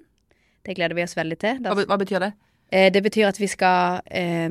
[0.65, 1.61] Det gleder vi oss veldig til.
[1.65, 2.33] Da Hva, betyr det?
[2.73, 4.49] Eh, Det betyr at vi skal eh,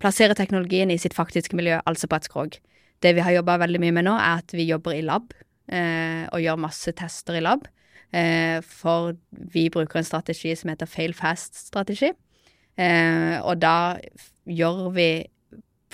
[0.00, 2.58] plassere teknologien i sitt faktiske miljø, altså på et skrog.
[3.02, 5.32] Det vi har jobba veldig mye med nå, er at vi jobber i lab,
[5.68, 7.66] eh, og gjør masse tester i lab.
[8.14, 9.16] Eh, for
[9.52, 12.12] vi bruker en strategi som heter fail fast-strategi.
[12.78, 13.98] Eh, og da
[14.46, 15.08] gjør vi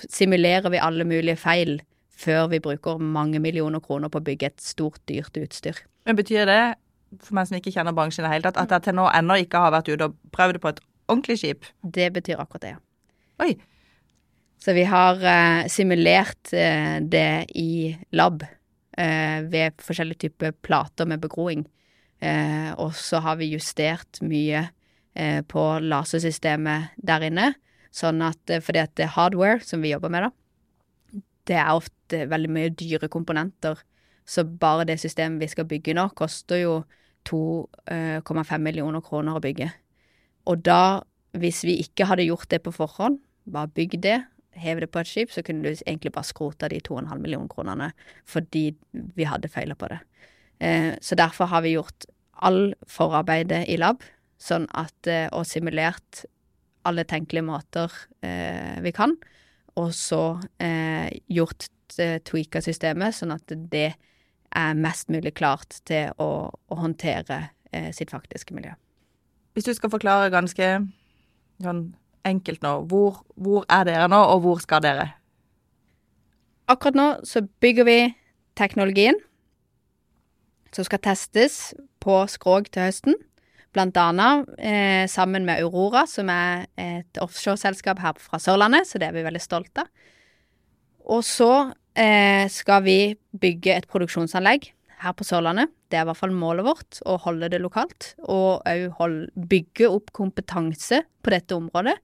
[0.08, 1.80] Simulerer vi alle mulige feil
[2.20, 5.78] før vi bruker mange millioner kroner på å bygge et stort, dyrt utstyr.
[6.08, 6.60] Men betyr det,
[7.24, 9.40] for meg som ikke kjenner bransjen i det hele tatt, at jeg til nå ennå
[9.42, 11.68] ikke har vært ute og prøvd det på et ordentlig skip?
[11.82, 12.80] Det betyr akkurat det, ja.
[13.40, 13.54] Oi.
[14.60, 21.22] Så vi har uh, simulert uh, det i lab uh, ved forskjellige typer plater med
[21.22, 21.66] begroing.
[22.20, 24.66] Og så har vi justert mye
[25.48, 27.46] på lasersystemet der inne.
[27.90, 32.50] Sånn at, eh, fordi at hardware som vi jobber med, da, det er ofte veldig
[32.50, 33.80] mye dyre komponenter.
[34.26, 36.74] Så bare det systemet vi skal bygge nå, koster jo
[37.26, 39.70] 2,5 millioner kroner å bygge.
[40.46, 41.02] Og da,
[41.36, 43.18] hvis vi ikke hadde gjort det på forhånd,
[43.50, 44.20] bare bygd det,
[44.60, 47.90] hev det på et skip, så kunne du egentlig bare skrota de 2,5 millioner kronene
[48.28, 50.00] fordi vi hadde feila på det.
[50.60, 52.06] Eh, så derfor har vi gjort
[52.40, 54.02] all forarbeidet i lab,
[54.40, 56.24] sånn at, eh, og simulert
[56.88, 57.92] alle tenkelige måter
[58.24, 59.16] eh, vi kan,
[59.80, 61.68] og så eh, gjort
[62.00, 63.90] eh, tweaka systemet, sånn at det
[64.50, 68.74] er mest mulig klart til å, å håndtere eh, sitt faktiske miljø.
[69.54, 70.70] Hvis du skal forklare ganske
[71.62, 71.84] sånn
[72.26, 75.08] enkelt nå, hvor, hvor er dere nå, og hvor skal dere?
[76.70, 77.98] Akkurat nå så bygger vi
[78.58, 79.18] teknologien
[80.74, 83.16] som skal testes på skrog til høsten.
[83.70, 89.10] Blant annet eh, sammen med Aurora, som er et offshoreselskap her fra Sørlandet, så det
[89.10, 89.90] er vi veldig stolte av.
[91.10, 91.52] Og så
[91.98, 92.98] eh, skal vi
[93.40, 95.70] bygge et produksjonsanlegg her på Sørlandet.
[95.90, 98.12] Det er i hvert fall målet vårt, å holde det lokalt.
[98.26, 99.16] Og òg
[99.50, 101.96] bygge opp kompetanse på dette området,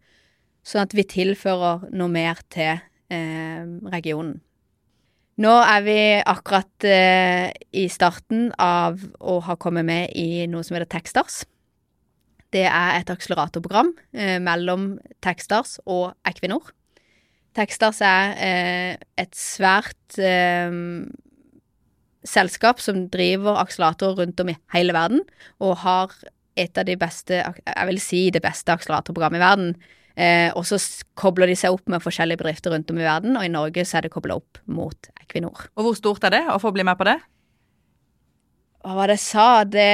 [0.66, 4.40] sånn at vi tilfører noe mer til eh, regionen.
[5.42, 10.78] Nå er vi akkurat eh, i starten av å ha kommet med i noe som
[10.78, 11.42] heter Techstars.
[12.54, 16.70] Det er et akseleratorprogram eh, mellom Techstars og Equinor.
[17.56, 20.70] Techstars er eh, et svært eh,
[22.26, 25.22] selskap som driver akseleratorer rundt om i hele verden,
[25.62, 26.14] og har
[26.56, 29.70] et av de beste, jeg vil si det beste akseleratorprogrammet i verden.
[30.16, 30.78] Eh, og så
[31.18, 33.98] kobler de seg opp med forskjellige bedrifter rundt om i verden, og i Norge så
[33.98, 35.66] er det kobla opp mot Equinor.
[35.76, 37.18] Og hvor stort er det å få bli med på det?
[38.86, 39.48] Hva var det jeg sa?
[39.68, 39.90] Det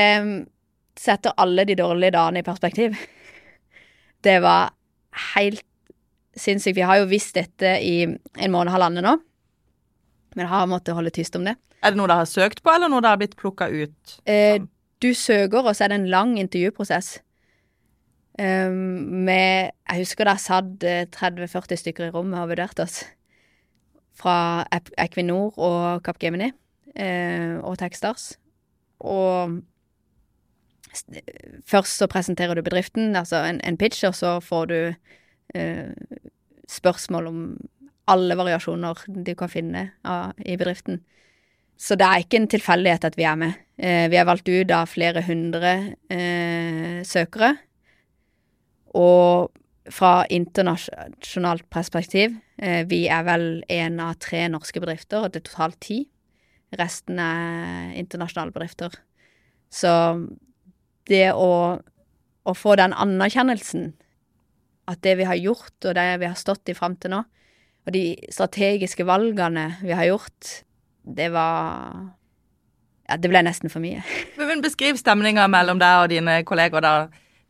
[1.03, 2.97] setter alle de dårlige dagene i perspektiv.
[4.23, 4.71] Det var
[5.35, 5.65] helt
[6.39, 6.77] sinnssykt.
[6.79, 9.17] Vi har jo visst dette i en måned og halvannen nå,
[10.39, 11.57] men har måttet holde tyst om det.
[11.83, 14.15] Er det noe dere har søkt på, eller noe dere har blitt plukka ut?
[14.31, 14.63] Eh,
[15.03, 17.17] du søker, og så er det en lang intervjuprosess.
[18.41, 23.03] Um, med Jeg husker jeg satt eh, 30-40 stykker i rommet og vurderte oss.
[24.17, 26.49] Fra Equinor og Capgemini
[26.97, 28.39] eh, og Techstars.
[29.01, 29.59] Og
[31.69, 34.79] først så presenterer du bedriften, altså en, en pitch, og så får du
[35.55, 35.93] eh,
[36.69, 37.41] spørsmål om
[38.11, 41.01] alle variasjoner du kan finne av, i bedriften.
[41.79, 43.59] Så det er ikke en tilfeldighet at vi er med.
[43.79, 45.73] Eh, vi er valgt ut av flere hundre
[46.13, 47.57] eh, søkere.
[48.99, 49.51] Og
[49.91, 55.49] fra internasjonalt perspektiv, eh, vi er vel en av tre norske bedrifter, og det er
[55.49, 55.99] totalt ti.
[56.79, 58.95] Resten er internasjonale bedrifter.
[59.73, 59.91] Så
[61.13, 63.93] det å, å få den anerkjennelsen,
[64.91, 67.23] at det vi har gjort, og det vi har stått i fram til nå,
[67.83, 70.59] og de strategiske valgene vi har gjort,
[71.03, 72.13] det var
[73.11, 74.05] Ja, det ble nesten for mye.
[74.39, 76.95] Men Beskriv stemninga mellom deg og dine kolleger da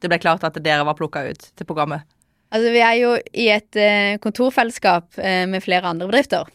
[0.02, 2.02] det ble klart at dere var plukka ut til programmet.
[2.52, 6.50] Altså, vi er jo i et eh, kontorfellesskap eh, med flere andre bedrifter.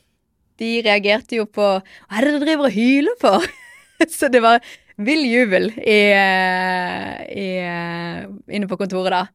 [0.59, 3.45] de reagerte jo på Hva er det dere driver og hyler for?
[4.17, 4.59] så det var
[4.97, 8.23] vill jubel i, eh, i, eh,
[8.55, 9.25] inne på kontoret da.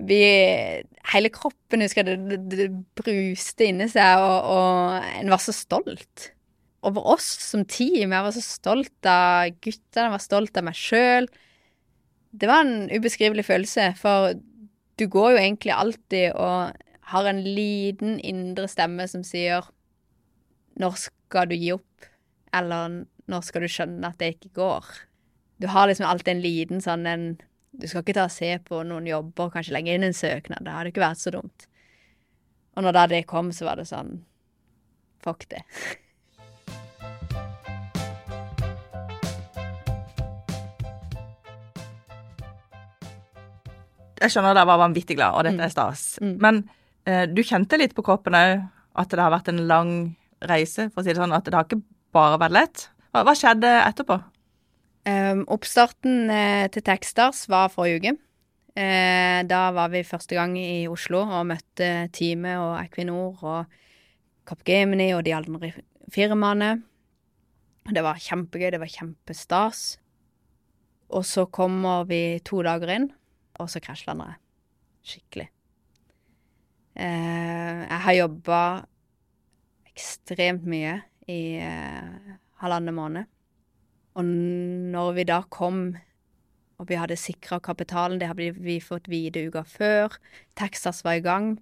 [0.00, 0.20] Vi,
[1.12, 5.52] hele kroppen husker jeg, det, det, det bruste inni seg, og, og en var så
[5.52, 6.30] stolt
[6.86, 8.14] over oss som team.
[8.14, 11.28] Jeg var så stolt av guttene, jeg var stolt av meg sjøl.
[12.30, 14.38] Det var en ubeskrivelig følelse, for
[15.00, 19.66] du går jo egentlig alltid og har en liten indre stemme som sier
[20.80, 22.06] Når skal du gi opp?
[22.54, 24.90] Eller når skal du skjønne at det ikke går?
[25.62, 27.24] Du har liksom alltid en liten sånn en
[27.78, 30.64] Du skal ikke ta og se på noen jobber, kanskje legge inn en søknad.
[30.66, 31.68] Det hadde ikke vært så dumt.
[32.74, 34.24] Og når da det kom, så var det sånn
[35.22, 35.62] Fuck det.
[44.20, 45.64] Jeg skjønner dere var vanvittig glad, og dette Mm.
[45.64, 46.18] er stas.
[46.20, 46.36] Mm.
[46.40, 46.70] Men
[47.06, 48.68] eh, du kjente litt på kroppen òg
[49.00, 51.32] at det har vært en lang reise, for å si det sånn.
[51.32, 52.88] At det har ikke bare vært lett.
[53.10, 54.18] Hva, hva skjedde etterpå?
[55.08, 58.12] Um, oppstarten uh, til Techstars var forrige uke.
[58.78, 63.80] Uh, da var vi første gang i Oslo og møtte teamet og Equinor og
[64.46, 65.72] Capgemini og de andre
[66.12, 66.70] firmaene.
[67.90, 69.98] Det var kjempegøy, det var kjempestas.
[71.10, 73.08] Og så kommer vi to dager inn,
[73.58, 74.40] og så krasjlander jeg.
[75.10, 75.48] Skikkelig.
[76.94, 78.60] Uh, jeg har jobba
[79.90, 83.28] ekstremt mye i eh, halvannen måned.
[84.18, 85.82] Og når vi da kom,
[86.80, 90.16] og vi hadde sikra kapitalen, det hadde vi fått vite uka før,
[90.58, 91.54] Texas var i gang,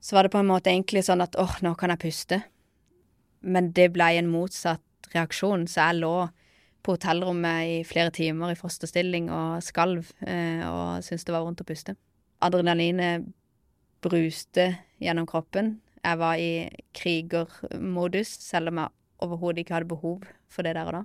[0.00, 2.42] så var det på en måte egentlig sånn at åh, nå kan jeg puste.
[3.42, 6.28] Men det ble en motsatt reaksjon, så jeg lå
[6.84, 11.64] på hotellrommet i flere timer i fosterstilling og skalv eh, og syntes det var vondt
[11.64, 11.96] å puste.
[12.44, 13.26] Adrenalinet
[14.04, 14.70] bruste
[15.02, 15.78] gjennom kroppen.
[16.04, 20.98] Jeg var i krigermodus, selv om jeg overhodet ikke hadde behov for det der og
[20.98, 21.04] da.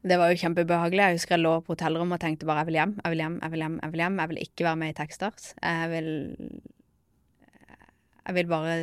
[0.00, 1.02] Det var jo kjempebehagelig.
[1.02, 3.38] Jeg husker jeg lå på hotellrommet og tenkte bare jeg vil hjem, jeg vil hjem,
[3.42, 3.78] jeg vil hjem.
[3.82, 4.20] Jeg vil hjem.
[4.22, 5.50] Jeg vil ikke være med i Techstars.
[5.60, 6.10] Jeg vil
[8.26, 8.74] Jeg vil bare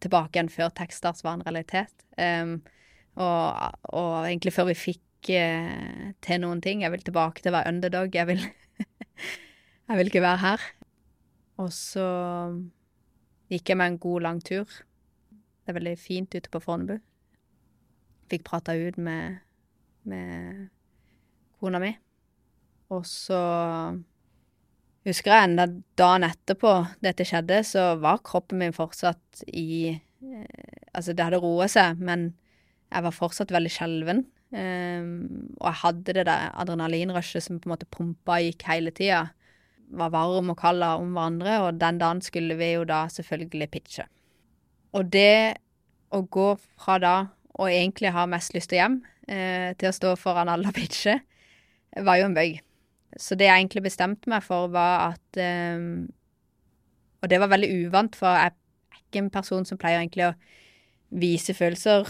[0.00, 2.06] tilbake igjen før Techstars var en realitet.
[2.16, 2.62] Um,
[3.18, 6.84] og, og egentlig før vi fikk uh, til noen ting.
[6.86, 8.14] Jeg vil tilbake til å være underdog.
[8.14, 8.44] Jeg vil
[9.88, 10.64] Jeg vil ikke være her.
[11.58, 12.06] Og så
[13.50, 14.68] gikk jeg med en god, lang tur.
[15.28, 17.00] Det er veldig fint ute på Fornebu.
[18.28, 19.40] Fikk prata ut med,
[20.08, 20.68] med
[21.60, 21.92] kona mi.
[22.94, 23.38] Og så
[25.08, 25.66] husker jeg enda
[25.98, 26.72] dagen etterpå
[27.04, 32.32] dette skjedde, så var kroppen min fortsatt i eh, Altså, det hadde roa seg, men
[32.88, 34.22] jeg var fortsatt veldig skjelven.
[34.50, 39.26] Um, og jeg hadde det der adrenalinrushet som på en måte pumpa gikk hele tida.
[39.94, 44.08] Var varm og kald om hverandre, og den dagen skulle vi jo da selvfølgelig pitche.
[44.96, 45.60] Og det
[46.10, 46.48] å gå
[46.80, 47.14] fra da
[47.58, 51.18] og egentlig har mest lyst til hjem, eh, til å stå foran alle og pitche,
[52.04, 52.58] var jo en bøy.
[53.18, 56.06] Så det jeg egentlig bestemte meg for, var at eh,
[57.18, 60.34] Og det var veldig uvant, for jeg er ikke en person som pleier egentlig å
[61.10, 62.06] vise følelser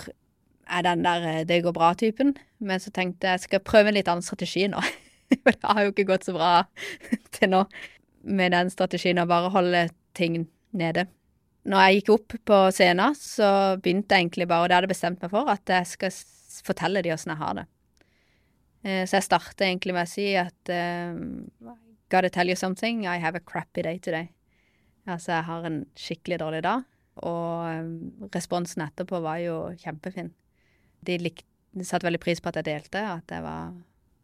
[0.69, 2.37] er den der eh, 'det går bra'-typen.
[2.59, 4.81] Men så tenkte jeg jeg skal prøve en litt annen strategi nå.
[5.43, 6.65] For det har jo ikke gått så bra
[7.33, 7.65] til nå
[8.23, 11.07] med den strategien å bare holde ting nede.
[11.69, 13.49] Når jeg gikk opp på scenen, så
[13.83, 16.15] begynte jeg egentlig bare, og det hadde jeg bestemt meg for, at jeg skal
[16.65, 17.67] fortelle de åssen jeg har det.
[18.85, 21.45] Eh, Så jeg starter egentlig med å si at um,
[22.09, 24.31] Gotta tell you something, I have a crappy day today.
[25.07, 26.87] Altså, jeg har en skikkelig dårlig dag.
[27.21, 30.31] Og um, responsen etterpå var jo kjempefin.
[31.05, 31.45] De likte,
[31.85, 33.75] satte veldig pris på at jeg delte, at jeg var,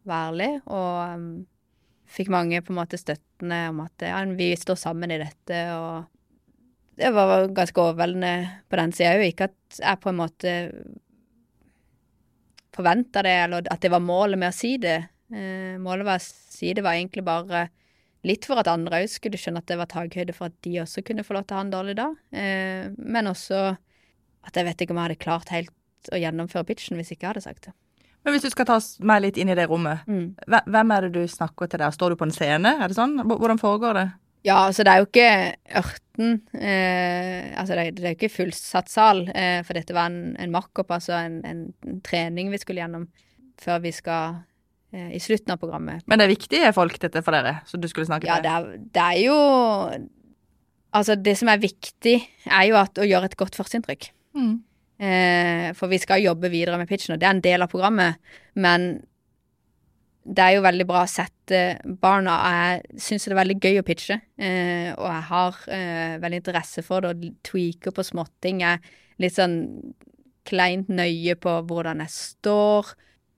[0.08, 1.28] var ærlig, og um,
[2.08, 6.08] fikk mange på en måte støttende om at ja, vi står sammen i dette, og
[6.96, 8.34] det var ganske overveldende
[8.70, 9.26] på den sida òg.
[9.28, 10.52] Ikke at jeg på en måte
[12.74, 14.98] forventa det, eller at det var målet med å si det.
[15.34, 17.68] Eh, målet med å si det var egentlig bare
[18.24, 21.04] litt for at andre òg skulle skjønne at det var takhøyde for at de også
[21.06, 22.18] kunne få lov til å ha en dårlig dag.
[22.32, 23.64] Eh, men også
[24.44, 27.32] at jeg vet ikke om jeg hadde klart helt å gjennomføre pitchen hvis ikke jeg
[27.34, 27.74] hadde sagt det.
[28.24, 30.46] Men hvis du skal ta meg litt inn i det rommet, mm.
[30.48, 31.92] hvem er det du snakker til der?
[31.92, 32.78] Står du på en scene?
[32.80, 33.18] Er det sånn?
[33.28, 34.06] Hvordan foregår det?
[34.44, 35.28] Ja, altså det er jo ikke
[35.80, 40.34] ørten eh, Altså det det er jo ikke fullsatt sal, eh, for dette var en,
[40.38, 43.06] en markup, altså en, en, en trening vi skulle gjennom
[43.62, 44.36] før vi skal
[44.92, 46.04] eh, i slutten av programmet.
[46.10, 48.44] Men det er viktige folk, dette, for dere, som du skulle snakke Ja, til?
[48.44, 49.38] det er, det er jo
[50.94, 52.14] Altså, det som er viktig,
[52.46, 54.12] er jo at, å gjøre et godt førsteinntrykk.
[54.38, 54.52] Mm.
[55.02, 58.20] Eh, for vi skal jobbe videre med pitchen, og det er en del av programmet.
[58.54, 58.84] Men
[60.24, 61.60] det er jo veldig bra å sette
[62.00, 66.40] barna Jeg syns det er veldig gøy å pitche, eh, og jeg har eh, veldig
[66.40, 68.62] interesse for det og tweaker på småting.
[68.64, 69.58] Jeg, er litt sånn
[70.48, 72.94] kleint nøye på hvordan jeg står.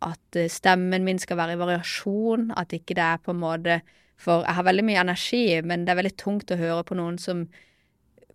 [0.06, 2.52] At eh, stemmen min skal være i variasjon.
[2.54, 3.80] At ikke det er på en måte
[4.16, 7.18] For jeg har veldig mye energi, men det er veldig tungt å høre på noen
[7.20, 7.42] som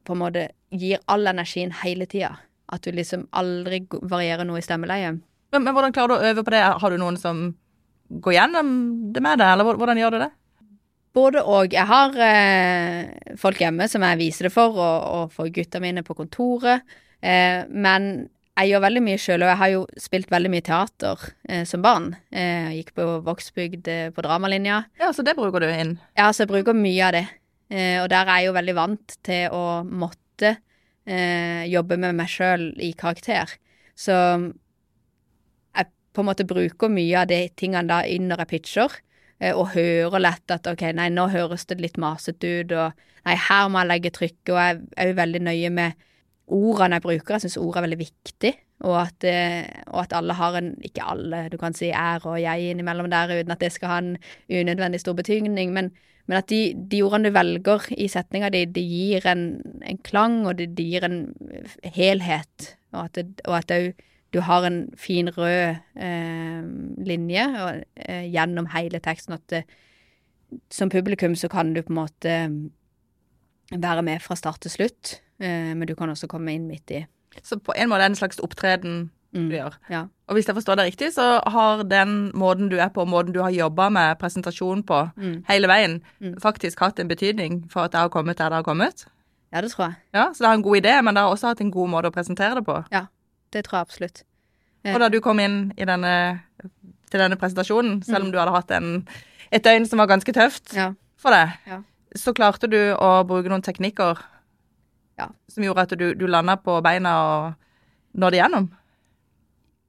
[0.06, 2.36] på en måte gir all energien hele tida.
[2.70, 5.24] At du liksom aldri varierer noe i stemmeleiet.
[5.52, 6.62] Men, men hvordan klarer du å øve på det?
[6.84, 7.48] Har du noen som
[8.20, 8.70] går gjennom
[9.16, 10.32] det med deg, eller hvordan gjør du det?
[11.16, 11.74] Både og.
[11.76, 16.04] Jeg har eh, folk hjemme som jeg viser det for, og, og for gutta mine
[16.08, 16.86] på kontoret.
[17.20, 21.28] Eh, men jeg gjør veldig mye sjøl, og jeg har jo spilt veldig mye teater
[21.50, 22.12] eh, som barn.
[22.32, 24.84] Eh, jeg gikk på Vågsbygd eh, på dramalinja.
[25.02, 25.96] Ja, så det bruker du inn.
[26.20, 27.26] Ja, så jeg bruker mye av det.
[27.72, 30.56] Eh, og der er jeg jo veldig vant til å måtte
[31.08, 33.56] eh, jobbe med meg sjøl i karakter.
[33.96, 34.16] Så
[36.14, 38.98] på en måte bruker mye av de tingene da inn når jeg pitcher,
[39.40, 43.38] eh, og hører lett at ok, nei, nå høres det litt masete ut, og nei,
[43.48, 46.08] her må jeg legge trykket, og jeg er jo veldig nøye med
[46.52, 47.38] ordene jeg bruker.
[47.38, 48.54] Jeg syns ord er veldig viktig,
[48.90, 52.40] og at, eh, og at alle har en Ikke alle, du kan si er og
[52.42, 54.16] jeg innimellom der uten at det skal ha en
[54.50, 55.92] unødvendig stor betydning, men,
[56.26, 60.46] men at de, de ordene du velger i setninga di, de gir en, en klang,
[60.48, 61.22] og de, de gir en
[61.84, 63.94] helhet, og at, det, òg
[64.34, 66.62] du har en fin rød eh,
[67.06, 69.64] linje og, eh, gjennom hele teksten, at det,
[70.70, 72.36] som publikum så kan du på en måte
[73.72, 77.06] være med fra start til slutt, eh, men du kan også komme inn midt i.
[77.44, 79.48] Så på en måte er det en slags opptreden Mm.
[79.50, 79.74] du gjør.
[79.90, 80.02] Ja.
[80.28, 83.40] Og hvis jeg forstår det riktig, så har den måten du er på, måten du
[83.42, 85.44] har jobba med presentasjon på Mm.
[85.48, 86.36] hele veien, Mm.
[86.42, 89.06] faktisk hatt en betydning for at det har kommet der det har kommet.
[89.54, 89.96] ja, det tror jeg.
[90.14, 92.08] Ja, Så det har en god idé, men det har også hatt en god måte
[92.08, 92.84] å presentere det på.
[93.52, 94.24] Det tror jeg absolutt.
[94.86, 96.12] Og da du kom inn i denne,
[97.12, 99.08] til denne presentasjonen, selv om du hadde hatt en,
[99.52, 100.94] et døgn som var ganske tøft Ja.
[101.22, 101.82] for deg, Ja.
[102.18, 104.18] så klarte du å bruke noen teknikker
[105.20, 105.28] Ja.
[105.48, 107.54] som gjorde at du, du landa på beina og
[108.18, 108.72] nådde igjennom.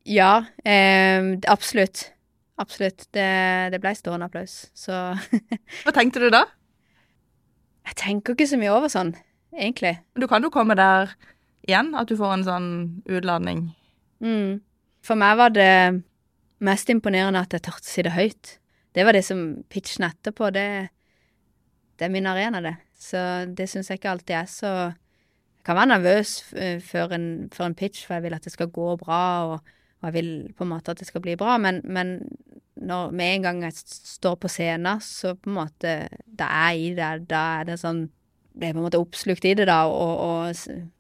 [0.04, 2.10] Ja, eh, absolutt.
[2.58, 3.06] Absolutt.
[3.14, 4.66] Det, det ble stående applaus.
[4.74, 4.92] Så
[5.86, 6.44] Hva tenkte du da?
[7.86, 9.14] jeg tenker ikke så mye over sånn,
[9.56, 9.96] egentlig.
[10.14, 11.10] Du kan jo komme der
[11.66, 12.70] igjen, at du får en sånn
[13.10, 13.68] utladning.
[14.22, 14.60] Mm.
[15.02, 16.02] For meg var det
[16.62, 18.56] mest imponerende at jeg turte å si det høyt.
[18.94, 19.42] Det var det som
[19.72, 20.50] pitchen etterpå.
[20.54, 20.66] Det,
[21.98, 22.76] det er min arena, det.
[22.98, 23.18] Så
[23.50, 27.68] det syns jeg ikke alltid er så Jeg kan være nervøs eh, før en, før
[27.68, 29.68] en pitch, for jeg vil at det skal gå bra, og,
[30.00, 32.16] og jeg vil på en måte at det skal bli bra, men, men
[32.82, 35.92] når med en gang jeg står på scenen, så på en måte
[36.26, 38.08] Da er jeg i det, da er det sånn
[38.58, 40.90] er på en måte oppslukt i det, da, og, og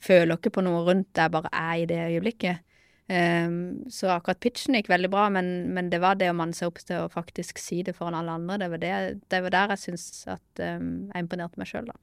[0.00, 2.66] føler ikke på noe rundt, jeg bare er i det øyeblikket.
[3.10, 6.70] Um, så akkurat pitchen gikk veldig bra, men, men det var det å manne seg
[6.70, 8.60] opp til å faktisk si det foran alle andre.
[8.62, 8.92] Det var, det,
[9.34, 11.96] det var der jeg syns at um, jeg imponerte meg sjøl, da.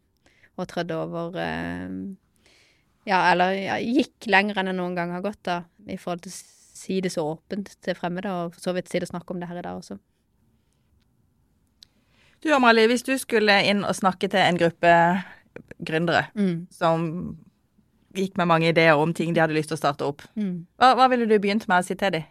[0.57, 2.17] Og trødde over um,
[3.07, 6.33] Ja, eller ja, gikk lenger enn jeg noen gang har gått, da, i forhold til
[6.35, 6.39] å
[6.77, 9.39] si det så åpent til fremmede, og for så vidt si det og snakke om
[9.39, 9.95] det her i dag også.
[12.43, 14.91] Du Amalie, hvis du skulle inn og snakke til en gruppe
[15.79, 16.67] gründere Mm.
[16.69, 17.37] som
[18.15, 20.65] gikk med mange ideer om ting de hadde lyst til å starte opp, Mm.
[20.79, 22.23] hva, hva ville du begynt med å si til dem?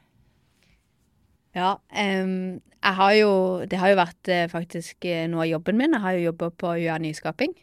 [1.57, 5.77] Ja, um, jeg har jo Det har jo vært eh, faktisk eh, noe av jobben
[5.79, 5.93] min.
[5.93, 7.55] Jeg har jo jobba på UiA Nyskaping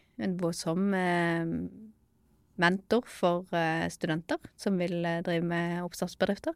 [0.53, 1.45] som eh,
[2.57, 6.53] mentor for eh, studenter som vil eh, drive med oppstartsbedrifter.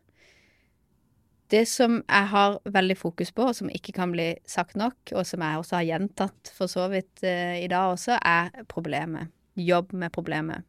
[1.50, 5.26] Det som jeg har veldig fokus på, og som ikke kan bli sagt nok, og
[5.26, 9.32] som jeg også har gjentatt for så vidt eh, i dag også, er problemet.
[9.56, 10.66] Jobb med problemet.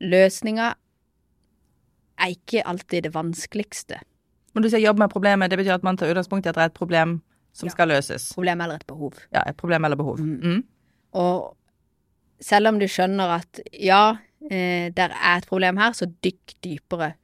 [0.00, 0.72] Løsninga
[2.18, 4.00] er ikke alltid det vanskeligste.
[4.54, 6.62] Når du sier jobb med problemet, det betyr at man tar utgangspunkt i at det
[6.62, 7.20] er et problem
[7.52, 7.72] som Ja.
[7.72, 8.32] skal løses.
[8.34, 9.14] Problem eller et behov.
[9.32, 10.18] Ja, et problem eller behov.
[10.20, 10.40] Mm.
[10.42, 10.64] Mm.
[11.14, 11.56] Og
[12.40, 14.16] selv om du skjønner at ja,
[14.50, 17.14] eh, der er et problem her, så dykk dypere.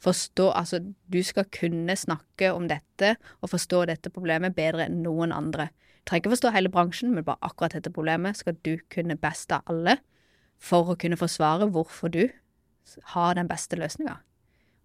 [0.00, 5.32] Forstå, altså du skal kunne snakke om dette og forstå dette problemet bedre enn noen
[5.32, 5.68] andre.
[5.68, 9.52] Du trenger ikke forstå hele bransjen, men bare akkurat dette problemet skal du kunne best
[9.52, 9.98] av alle
[10.58, 12.24] for å kunne forsvare hvorfor du
[13.14, 14.18] har den beste løsninga.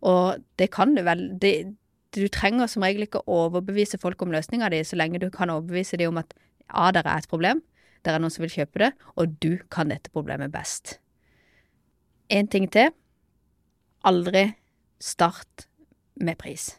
[0.03, 1.74] Og det kan du vel det,
[2.13, 5.49] Du trenger som regel ikke å overbevise folk om løsninga di, så lenge du kan
[5.49, 7.63] overbevise dem om at ja, det er et problem,
[8.05, 10.99] det er noen som vil kjøpe det, og du kan dette problemet best.
[12.30, 12.91] En ting til.
[14.05, 14.51] Aldri
[15.01, 15.65] start
[16.21, 16.76] med pris.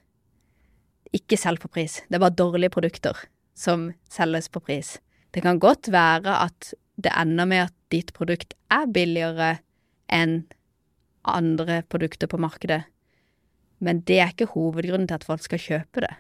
[1.11, 1.99] Ikke selg på pris.
[2.07, 3.19] Det er bare dårlige produkter
[3.59, 4.99] som selges på pris.
[5.35, 9.55] Det kan godt være at det ender med at ditt produkt er billigere
[10.13, 10.43] enn
[11.25, 12.83] andre produkter på markedet,
[13.81, 16.13] men det er ikke hovedgrunnen til at folk skal kjøpe det.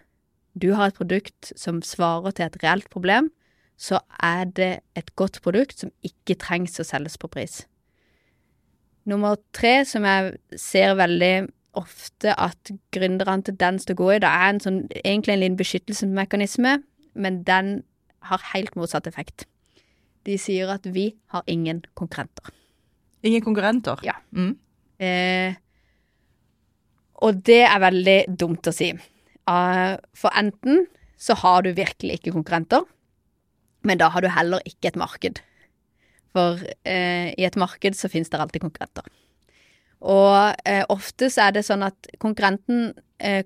[0.54, 3.30] Du har et produkt som svarer til et reelt problem,
[3.76, 7.64] så er det et godt produkt som ikke trengs å selges på pris.
[9.04, 14.12] Nummer tre, som jeg ser veldig ofte at gründere har en tendens til å gå
[14.14, 16.78] i, det er en sånn, egentlig en liten beskyttelsesmekanisme,
[17.18, 17.74] men den
[18.30, 19.48] har helt motsatt effekt.
[20.24, 22.52] De sier at vi har ingen konkurrenter.
[23.24, 24.00] Ingen konkurrenter?
[24.04, 24.16] Ja.
[24.36, 24.54] Mm.
[25.00, 25.56] Eh,
[27.24, 28.90] og det er veldig dumt å si.
[29.48, 30.86] Uh, for enten
[31.20, 32.84] så har du virkelig ikke konkurrenter,
[33.84, 35.40] men da har du heller ikke et marked.
[36.34, 39.08] For uh, i et marked så finnes det alltid konkurrenter.
[40.04, 40.36] Og
[40.68, 42.92] uh, ofte så er det sånn at konkurrenten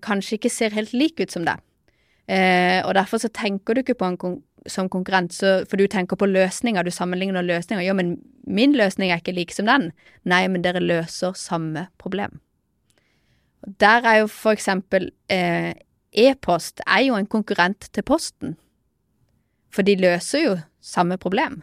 [0.03, 1.61] kanskje ikke ser helt lik ut som deg.
[2.27, 4.17] Og derfor så tenker du ikke på en
[4.67, 7.85] som konkurrent, så, for du tenker på løsninger, du sammenligner løsninger.
[7.85, 9.91] Ja, men min løsning er ikke lik som den.
[10.29, 12.41] Nei, men dere løser samme problem.
[13.81, 15.75] Der er jo for eksempel eh,
[16.13, 18.57] e-post er jo en konkurrent til Posten.
[19.75, 21.63] For de løser jo samme problem.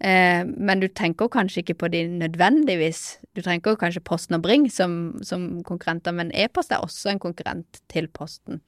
[0.00, 3.18] Eh, men du tenker kanskje ikke på de nødvendigvis.
[3.36, 7.80] Du tenker kanskje Posten og Bring som, som konkurrenter, men e-post er også en konkurrent
[7.90, 8.60] til Posten.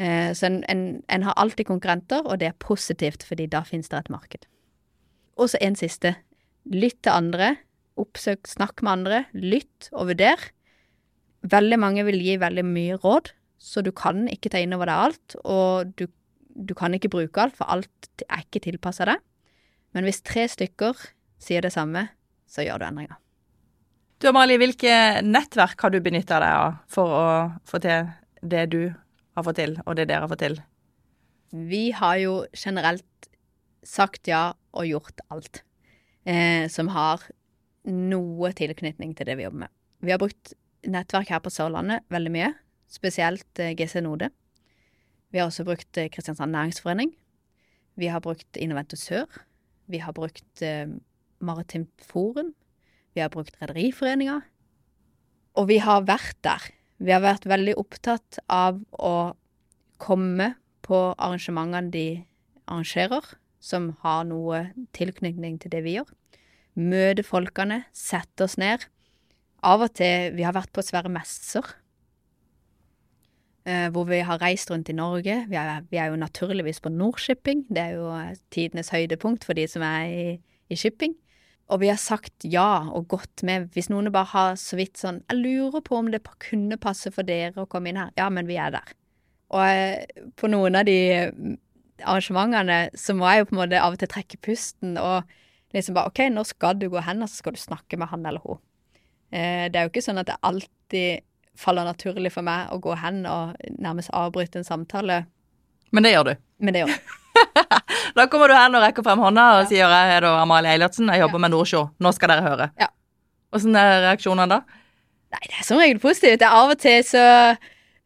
[0.00, 3.90] Eh, så en, en, en, har alltid konkurrenter, og det er positivt, fordi da finnes
[3.92, 4.46] det et marked.
[5.36, 6.14] Og så en siste.
[6.70, 7.54] Lytt til andre.
[8.00, 9.20] Oppsøk, snakk med andre.
[9.36, 10.50] Lytt og vurder.
[11.50, 15.04] Veldig mange vil gi veldig mye råd, så du kan ikke ta inn over deg
[15.08, 15.36] alt.
[15.44, 16.06] Og du,
[16.56, 19.20] du kan ikke bruke alt, for alt er ikke tilpassa deg.
[19.96, 20.96] Men hvis tre stykker
[21.40, 22.06] sier det samme,
[22.48, 23.20] så gjør du endringer.
[24.20, 27.28] Du Amalie, hvilke nettverk har du benytta deg av for å
[27.68, 28.10] få til
[28.44, 28.82] det du
[29.40, 30.60] har fått til, og det dere har fått til?
[31.50, 33.28] Vi har jo generelt
[33.86, 35.62] sagt ja og gjort alt
[36.28, 37.24] eh, som har
[37.88, 39.72] noe tilknytning til det vi jobber med.
[40.04, 40.52] Vi har brukt
[40.88, 42.52] nettverk her på Sørlandet veldig mye,
[42.90, 44.30] spesielt eh, GC Node.
[45.30, 47.12] Vi har også brukt eh, Kristiansand Næringsforening.
[48.00, 49.26] Vi har brukt Innoventus Sør.
[49.90, 50.88] Vi har brukt eh,
[51.40, 52.54] Maritimt Forum.
[53.14, 54.40] Vi har brukt Rederiforeninga.
[55.58, 56.70] Og vi har vært der.
[57.00, 59.32] Vi har vært veldig opptatt av å
[60.00, 62.06] komme på arrangementene de
[62.68, 63.24] arrangerer,
[63.60, 66.08] som har noe tilknytning til det vi gjør.
[66.80, 68.84] Møte folkene, sette oss ned.
[69.64, 71.64] Av og til Vi har vært på svære messer.
[73.68, 75.44] Eh, hvor vi har reist rundt i Norge.
[75.48, 77.66] Vi er, vi er jo naturligvis på Nordshipping.
[77.68, 80.24] Det er jo eh, tidenes høydepunkt for de som er i,
[80.68, 81.16] i shipping.
[81.70, 83.68] Og vi har sagt ja og gått med.
[83.74, 87.26] Hvis noen bare har så vidt sånn Jeg lurer på om det kunne passe for
[87.26, 88.14] dere å komme inn her.
[88.18, 88.94] Ja, men vi er der.
[89.54, 90.98] Og eh, på noen av de
[91.30, 91.54] mm,
[92.02, 95.30] arrangementene så må jeg jo på en måte av og til trekke pusten og
[95.74, 98.26] liksom bare OK, nå skal du gå hen, og så skal du snakke med han
[98.26, 98.58] eller hun.
[99.30, 101.22] Det er jo ikke sånn at det alltid
[101.60, 105.22] faller naturlig for meg å gå hen og nærmest avbryte en samtale.
[105.94, 106.34] Men det gjør du?
[106.58, 107.19] Men det gjør jeg.
[108.16, 109.68] da kommer du hen og rekker frem hånda og ja.
[109.70, 111.44] sier jeg er da Amalie Eilertsen, jeg jobber ja.
[111.46, 111.82] med Nordsjå.
[112.02, 112.70] Nå skal dere høre.
[112.80, 112.90] Ja.
[113.56, 114.62] Åssen er reaksjonene da?
[115.30, 116.42] Nei, det er som regel positivt.
[116.46, 117.24] Av og til så,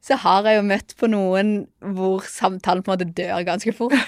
[0.05, 1.55] så har jeg jo møtt på noen
[1.97, 3.97] hvor samtalen på en måte dør ganske fort.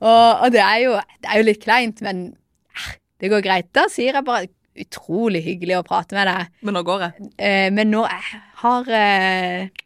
[0.00, 2.26] og, og det, er jo, det er jo litt kleint, men
[2.74, 2.92] eh,
[3.22, 3.70] det går greit.
[3.76, 6.50] Da sier jeg bare utrolig hyggelig å prate med deg.
[6.66, 7.30] Men nå går jeg.
[7.38, 9.82] Eh, men nå jeg har eh,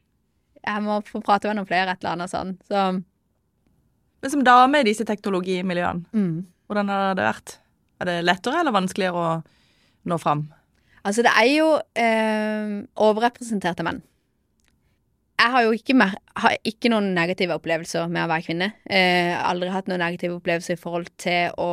[0.65, 2.57] Jeg må få prate med noen flere, et eller annet sånn.
[2.69, 2.89] Så
[4.23, 6.37] Men som dame i disse teknologimiljøene, mm.
[6.67, 7.59] hvordan har det vært?
[7.99, 9.31] Er det lettere eller vanskeligere å
[10.09, 10.47] nå fram?
[11.07, 14.03] Altså, det er jo eh, overrepresenterte menn.
[15.39, 18.73] Jeg har jo ikke, mer, har ikke, noen negative opplevelser med å være kvinne.
[18.91, 21.71] Eh, aldri hatt noen negative opplevelser i forhold til å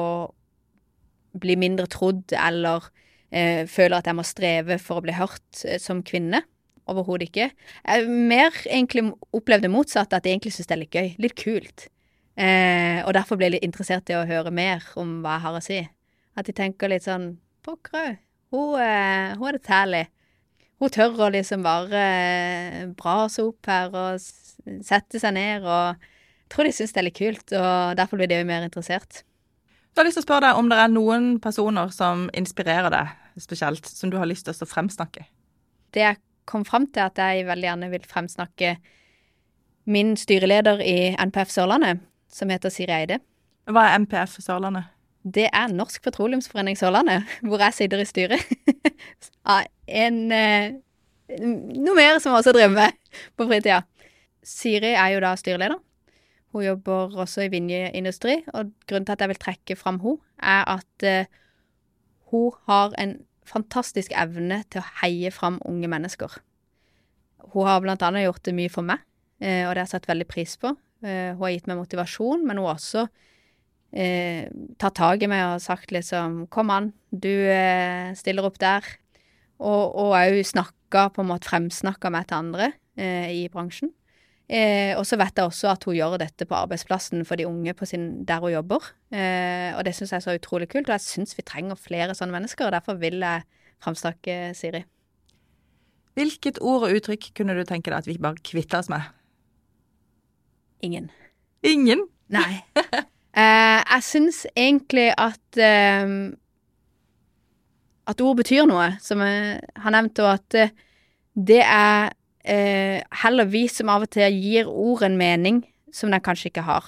[1.41, 2.85] bli mindre trodd eller
[3.33, 6.43] eh, føler at jeg må streve for å bli hørt eh, som kvinne.
[6.85, 7.49] Overhodet ikke.
[7.81, 11.09] Jeg mer egentlig opplevde motsatt, at jeg egentlig syns det er litt gøy.
[11.25, 11.87] Litt kult.
[12.36, 15.59] Eh, og derfor ble jeg litt interessert i å høre mer om hva jeg har
[15.59, 15.79] å si.
[16.36, 18.19] At de tenker litt sånn Pokker,
[18.53, 20.03] hun, eh, hun er det tærlig.
[20.77, 24.19] Hun tør å liksom bare eh, brase opp her og
[24.86, 26.11] sette seg ned og
[26.45, 29.23] jeg tror de syns det er litt kult, og derfor blir de jo mer interessert.
[29.25, 33.41] Jeg har lyst til å spørre deg om det er noen personer som inspirerer deg
[33.41, 35.25] spesielt, som du har lyst til å fremsnakke?
[35.95, 38.75] Det jeg kom fram til, at jeg veldig gjerne vil fremsnakke
[39.89, 42.05] min styreleder i NPF Sørlandet,
[42.36, 43.21] som heter Siri Eide.
[43.71, 44.91] Hva er MPF Sørlandet?
[45.25, 48.43] Det er Norsk Petroleumsforening Sørlandet, hvor jeg sitter i styret.
[50.03, 50.75] en eh,
[51.25, 53.79] Noe mer som også driver med på fritida.
[54.45, 55.79] Siri er jo da styreleder.
[56.53, 60.61] Hun jobber også i Vinje-industri, og grunnen til at jeg vil trekke fram hun, er
[60.69, 61.25] at uh,
[62.31, 66.38] hun har en fantastisk evne til å heie fram unge mennesker.
[67.51, 69.01] Hun har blant annet gjort det mye for meg,
[69.41, 70.75] uh, og det har jeg satt veldig pris på.
[71.06, 73.06] Uh, hun har gitt meg motivasjon, men hun har også
[73.95, 74.45] eh,
[74.82, 78.86] tatt tak i meg og sagt liksom Kom an, du eh, stiller opp der.
[79.64, 83.93] Og òg snakka, på en måte fremsnakka meg til andre eh, i bransjen.
[84.45, 87.74] Eh, og så vet jeg også at hun gjør dette på arbeidsplassen for de unge
[87.89, 88.91] sin, der hun jobber.
[89.10, 92.14] Eh, og det syns jeg er så utrolig kult, og jeg syns vi trenger flere
[92.14, 92.68] sånne mennesker.
[92.68, 93.47] og Derfor vil jeg
[93.82, 94.84] framsnakke Siri.
[96.16, 99.14] Hvilket ord og uttrykk kunne du tenke deg at vi bare kvitter oss med?
[100.86, 101.11] Ingen.
[101.65, 102.07] Ingen?
[102.33, 102.63] Nei.
[103.36, 106.11] Eh, jeg syns egentlig at eh,
[108.07, 110.71] At ord betyr noe, som jeg har nevnt, og at eh,
[111.36, 112.13] det er
[112.47, 116.63] eh, heller vi som av og til gir ord en mening som den kanskje ikke
[116.63, 116.88] har.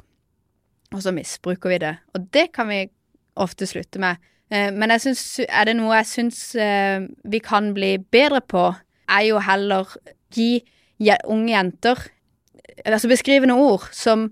[0.96, 1.98] Og så misbruker vi det.
[2.16, 2.86] Og det kan vi
[3.36, 4.24] ofte slutte med.
[4.48, 8.70] Eh, men jeg synes, er det noe jeg syns eh, vi kan bli bedre på,
[9.12, 9.98] er jo heller
[10.32, 10.62] gi
[11.28, 12.08] unge jenter
[12.86, 14.30] Altså beskrivende ord som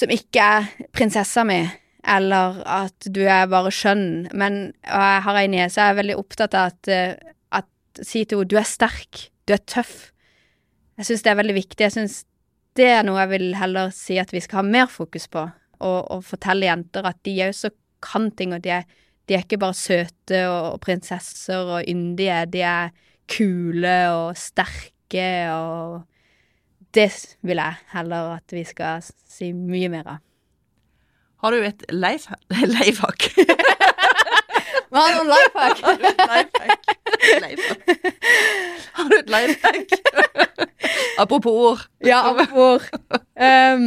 [0.00, 1.60] som ikke er prinsessa mi,
[2.08, 4.30] eller at du er bare skjønn.
[4.36, 7.68] Men og jeg har ei niese jeg er veldig opptatt av at, eh, at
[8.00, 10.10] si til henne du er sterk, du er tøff.
[11.00, 11.84] Jeg syns det er veldig viktig.
[11.84, 12.22] Jeg syns
[12.78, 15.44] det er noe jeg vil heller si at vi skal ha mer fokus på.
[15.80, 17.72] Og, og fortelle jenter at de også
[18.04, 18.84] kan ting, og de er,
[19.28, 22.44] de er ikke bare søte og, og prinsesser og yndige.
[22.52, 22.92] De er
[23.30, 26.00] kule og sterke og
[26.94, 30.18] det vil jeg heller at vi skal si mye mer av.
[31.40, 32.34] Har du et life-?
[34.90, 35.78] Hva har noen life hack?
[35.84, 36.90] Har du et?
[37.44, 37.80] Lifehack.
[38.96, 39.94] Har du et lifehack?
[41.20, 41.84] Apropos ord.
[42.04, 42.88] Ja, apropos
[43.36, 43.86] um,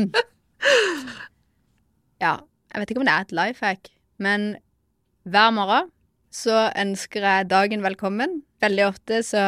[2.22, 4.56] Ja, jeg vet ikke om det er et life hack, men
[5.30, 5.91] hver morgen
[6.34, 8.41] så ønsker jeg dagen velkommen.
[8.64, 9.43] Veldig ofte så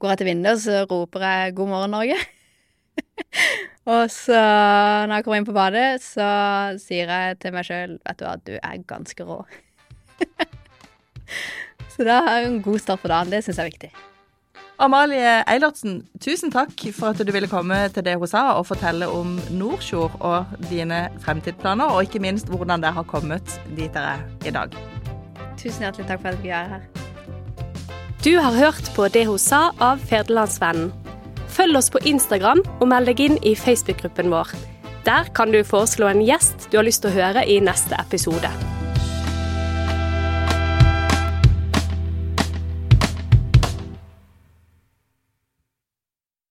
[0.00, 2.20] går jeg til vinduet og så roper jeg 'God morgen, Norge'.
[3.94, 4.40] og så,
[5.06, 6.28] når jeg kommer inn på badet, så
[6.82, 9.40] sier jeg til meg sjøl Vet du hva, du er ganske rå.
[11.92, 13.34] så da har jeg en god start på dagen.
[13.34, 13.92] Det syns jeg er viktig.
[14.80, 19.10] Amalie Eilertsen, tusen takk for at du ville komme til det hun sa og fortelle
[19.12, 24.48] om Nordsjord og dine fremtidsplaner, og ikke minst hvordan det har kommet dit dere er
[24.48, 24.72] i dag.
[25.60, 27.00] Tusen hjertelig takk for at jeg fikk være her.
[28.24, 30.90] Du har hørt på Det hun sa av Federlandsvennen.
[31.50, 34.54] Følg oss på Instagram og meld deg inn i Facebook-gruppen vår.
[35.06, 38.52] Der kan du foreslå en gjest du har lyst til å høre i neste episode.